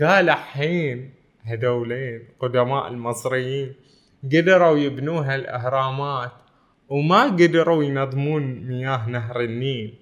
قال 0.00 0.30
الحين 0.30 1.14
هذولين 1.42 2.28
قدماء 2.40 2.88
المصريين 2.88 3.74
قدروا 4.24 4.78
يبنوا 4.78 5.20
هالأهرامات 5.20 6.32
وما 6.88 7.22
قدروا 7.24 7.84
ينظمون 7.84 8.42
مياه 8.42 9.08
نهر 9.08 9.40
النيل. 9.40 9.94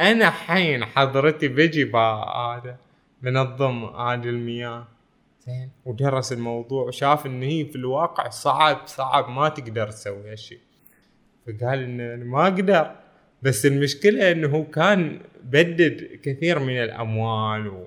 أنا 0.00 0.30
حين 0.30 0.84
حضرتي 0.84 1.48
بجي 1.48 1.92
هذا 1.92 2.76
منظم 3.22 3.84
هذه 3.84 4.28
المياه. 4.28 4.86
زين. 5.46 5.70
ودرس 5.84 6.32
الموضوع 6.32 6.82
وشاف 6.82 7.26
إن 7.26 7.42
هي 7.42 7.64
في 7.64 7.76
الواقع 7.76 8.28
صعب 8.28 8.78
صعب 8.86 9.28
ما 9.28 9.48
تقدر 9.48 9.90
تسوي 9.90 10.30
هالشيء 10.30 10.60
فقال 11.48 11.82
إن 11.82 12.24
ما 12.24 12.42
أقدر. 12.42 12.90
بس 13.42 13.66
المشكلة 13.66 14.32
إنه 14.32 14.64
كان 14.64 15.20
بدد 15.42 16.20
كثير 16.22 16.58
من 16.58 16.82
الأموال 16.82 17.86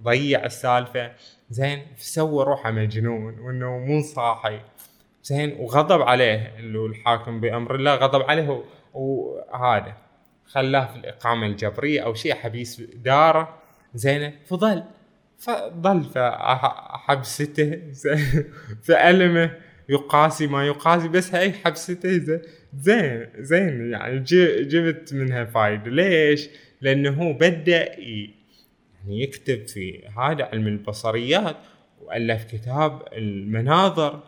وضيع 0.00 0.44
السالفة. 0.44 1.12
زين 1.50 1.82
سوى 1.96 2.44
روحه 2.44 2.70
مجنون 2.70 3.38
وإنه 3.38 3.78
مو 3.78 4.02
صاحي. 4.02 4.60
زين 5.22 5.56
وغضب 5.58 6.02
عليه 6.02 6.52
اللي 6.58 6.78
هو 6.78 6.86
الحاكم 6.86 7.40
بأمر 7.40 7.74
الله 7.74 7.94
غضب 7.94 8.22
عليه 8.22 8.62
وهذا 8.94 9.96
خلاه 10.46 10.86
في 10.86 10.96
الإقامة 10.96 11.46
الجبرية 11.46 12.00
أو 12.00 12.14
شيء 12.14 12.34
حبيس 12.34 12.80
داره. 12.80 13.58
زين 13.94 14.32
فظل 14.46 14.84
فظل 15.38 16.04
في 16.04 16.36
حبسته. 17.06 17.92
في 18.84 19.10
ألمه. 19.10 19.65
يقاسي 19.88 20.46
ما 20.46 20.66
يقاسي 20.66 21.08
بس 21.08 21.34
هاي 21.34 21.52
حبسته 21.52 22.40
زين 22.74 23.26
زين 23.38 23.92
يعني 23.92 24.20
جبت 24.62 25.14
منها 25.14 25.44
فايدة. 25.44 25.90
ليش؟ 25.90 26.48
لأنه 26.80 27.10
هو 27.10 27.32
بدأ 27.32 28.00
يعني 28.00 29.22
يكتب 29.22 29.66
في 29.66 30.08
هذا 30.18 30.44
علم 30.44 30.66
البصريات 30.66 31.56
وألف 32.02 32.44
كتاب 32.44 33.02
المناظر 33.12 34.22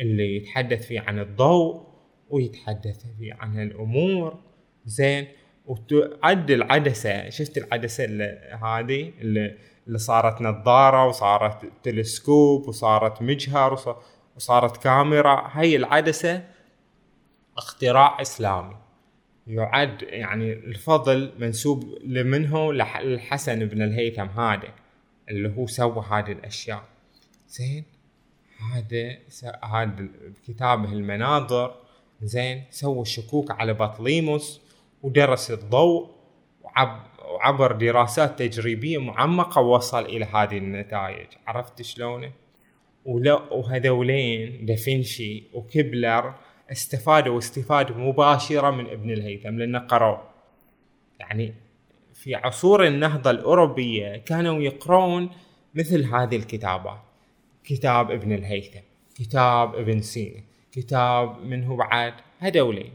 اللي 0.00 0.36
يتحدث 0.36 0.86
فيه 0.86 1.00
عن 1.00 1.18
الضوء 1.18 1.86
ويتحدث 2.30 3.04
فيه 3.18 3.34
عن 3.34 3.62
الأمور. 3.62 4.38
زين؟ 4.86 5.26
وتعد 5.66 6.50
العدسة 6.50 7.30
شفت 7.30 7.58
العدسة 7.58 8.04
اللي 8.04 8.58
هذه 8.62 9.12
اللي, 9.20 9.56
اللي 9.86 9.98
صارت 9.98 10.42
نظارة 10.42 11.06
وصارت 11.06 11.72
تلسكوب 11.82 12.68
وصارت 12.68 13.22
مجهر 13.22 13.72
وصارت 13.72 13.98
كاميرا 14.76 15.50
هاي 15.52 15.76
العدسة 15.76 16.44
اختراع 17.56 18.20
إسلامي. 18.20 18.76
يعد 19.46 20.02
يعني 20.02 20.52
الفضل 20.52 21.32
منسوب 21.38 21.98
لمنه 22.04 22.72
للحسن 22.72 23.66
بن 23.66 23.82
الهيثم 23.82 24.26
هذا 24.26 24.68
اللي 25.28 25.56
هو 25.56 25.66
سوى 25.66 26.04
هذه 26.10 26.32
الأشياء. 26.32 26.82
زين؟ 27.48 27.84
هذا 28.72 29.18
هذا 29.64 30.08
بكتابه 30.48 30.92
المناظر 30.92 31.74
زين؟ 32.22 32.64
سوى 32.70 33.02
الشكوك 33.02 33.50
على 33.50 33.74
بطليموس 33.74 34.60
ودرس 35.02 35.50
الضوء 35.50 36.10
وعب 36.62 37.06
وعبر 37.24 37.72
دراسات 37.72 38.38
تجريبية 38.38 38.98
معمقة 38.98 39.60
ووصل 39.60 40.04
إلى 40.04 40.24
هذه 40.24 40.58
النتائج. 40.58 41.26
عرفت 41.46 41.82
شلونه؟ 41.82 42.32
وهذولين 43.04 44.66
دافنشي 44.66 45.42
وكبلر 45.52 46.34
استفادوا 46.72 47.38
استفادوا 47.38 47.96
مباشرة 47.96 48.70
من 48.70 48.86
ابن 48.86 49.10
الهيثم 49.10 49.58
لأنه 49.58 49.78
قرأوا. 49.78 50.18
يعني 51.20 51.54
في 52.14 52.34
عصور 52.34 52.86
النهضة 52.86 53.30
الأوروبية 53.30 54.16
كانوا 54.16 54.62
يقرون 54.62 55.30
مثل 55.74 56.04
هذه 56.04 56.36
الكتابات 56.36 57.00
كتاب 57.64 58.10
ابن 58.10 58.32
الهيثم 58.32 58.80
كتاب 59.14 59.74
ابن 59.74 60.00
سينا 60.00 60.40
كتاب 60.72 61.44
منه 61.44 61.76
بعد؟ 61.76 62.14
هدولين 62.38 62.92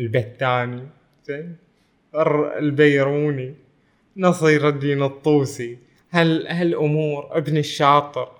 البتاني 0.00 0.88
البيروني 2.58 3.54
نصير 4.16 4.68
الدين 4.68 5.02
الطوسي. 5.02 5.78
هل 6.10 6.46
هالامور 6.46 7.38
ابن 7.38 7.56
الشاطر 7.56 8.32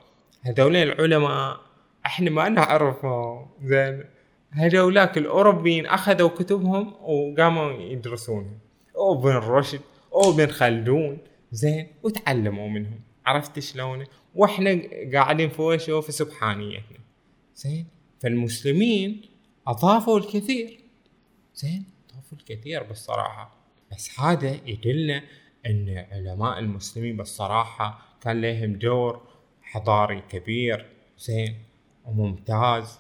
هذول 0.47 0.77
العلماء 0.77 1.61
إحنا 2.07 2.31
ما 2.31 2.49
نعرفهم. 2.49 3.49
زين 3.63 4.05
هذولاك 4.51 5.19
الأوروبيين 5.19 5.87
أخذوا 5.87 6.29
كتبهم 6.29 6.95
وقاموا 7.03 7.73
يدرسونها 7.73 8.59
أو 8.97 9.13
ابن 9.13 9.31
رشد 9.31 9.81
أو 10.13 10.31
ابن 10.31 10.47
خلدون. 10.47 11.19
زين 11.53 11.87
وتعلموا 12.03 12.69
منهم. 12.69 13.01
عرفت 13.27 13.59
شلون؟ 13.59 14.05
وإحنا 14.35 14.81
قاعدين 15.13 15.49
فوق 15.49 15.77
في 15.77 16.13
سبحانيتنا. 16.13 16.99
زين 17.57 17.87
فالمسلمين 18.21 19.23
أضافوا 19.67 20.19
الكثير. 20.19 20.81
زين 21.55 21.85
أضافوا 22.13 22.39
الكثير 22.39 22.83
بالصراحة. 22.83 23.57
بس 23.93 24.21
هذا 24.21 24.59
يدلنا 24.67 25.23
إن 25.67 26.07
علماء 26.13 26.59
المسلمين 26.59 27.17
بالصراحة 27.17 28.17
كان 28.21 28.41
لهم 28.41 28.73
دور 28.73 29.34
حضاري 29.75 30.21
كبير 30.21 30.87
زين 31.19 31.59
وممتاز. 32.05 32.99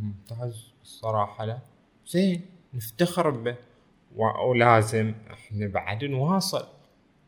ممتاز 0.00 0.72
الصراحة 0.82 1.44
لا. 1.44 1.58
زين 2.06 2.46
نفتخر 2.74 3.30
به 3.30 3.56
ولازم 4.16 5.14
إحنا 5.32 5.66
بعد 5.66 6.04
نواصل. 6.04 6.66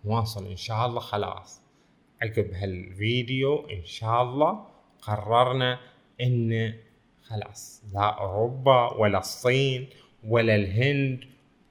نواصل 0.04 0.46
إن 0.46 0.56
شاء 0.56 0.86
الله 0.86 1.00
خلاص. 1.00 1.60
عقب 2.22 2.50
هالفيديو 2.52 3.56
إن 3.70 3.84
شاء 3.84 4.22
الله 4.22 4.66
قررنا 5.02 5.80
إن 6.20 6.74
خلاص 7.22 7.82
لا 7.94 8.00
أوروبا 8.20 8.92
ولا 8.92 9.18
الصين 9.18 9.88
ولا 10.24 10.54
الهند 10.54 11.24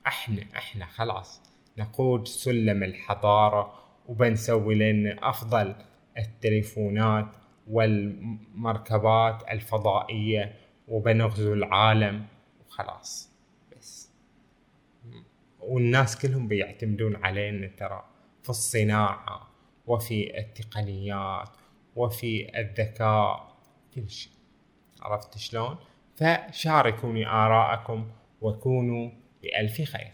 إحنا 0.07 0.43
إحنا 0.55 0.85
خلاص 0.85 1.41
نقود 1.77 2.27
سلم 2.27 2.83
الحضارة 2.83 3.73
وبنسوي 4.07 4.75
لنا 4.75 5.29
أفضل 5.29 5.75
التليفونات 6.17 7.35
والمركبات 7.67 9.43
الفضائية 9.51 10.55
وبنغزو 10.87 11.53
العالم 11.53 12.25
وخلاص 12.67 13.31
بس. 13.77 14.11
والناس 15.59 16.21
كلهم 16.21 16.47
بيعتمدون 16.47 17.15
علينا 17.15 17.67
ترى 17.67 18.05
في 18.43 18.49
الصناعة 18.49 19.47
وفي 19.87 20.39
التقنيات 20.39 21.49
وفي 21.95 22.59
الذكاء 22.59 23.55
كل 23.95 24.09
شيء. 24.09 24.33
عرفت 25.01 25.37
شلون؟ 25.37 25.77
فشاركوني 26.15 27.27
آراءكم 27.27 28.11
وكونوا 28.41 29.11
بألف 29.43 29.81
خير. 29.81 30.11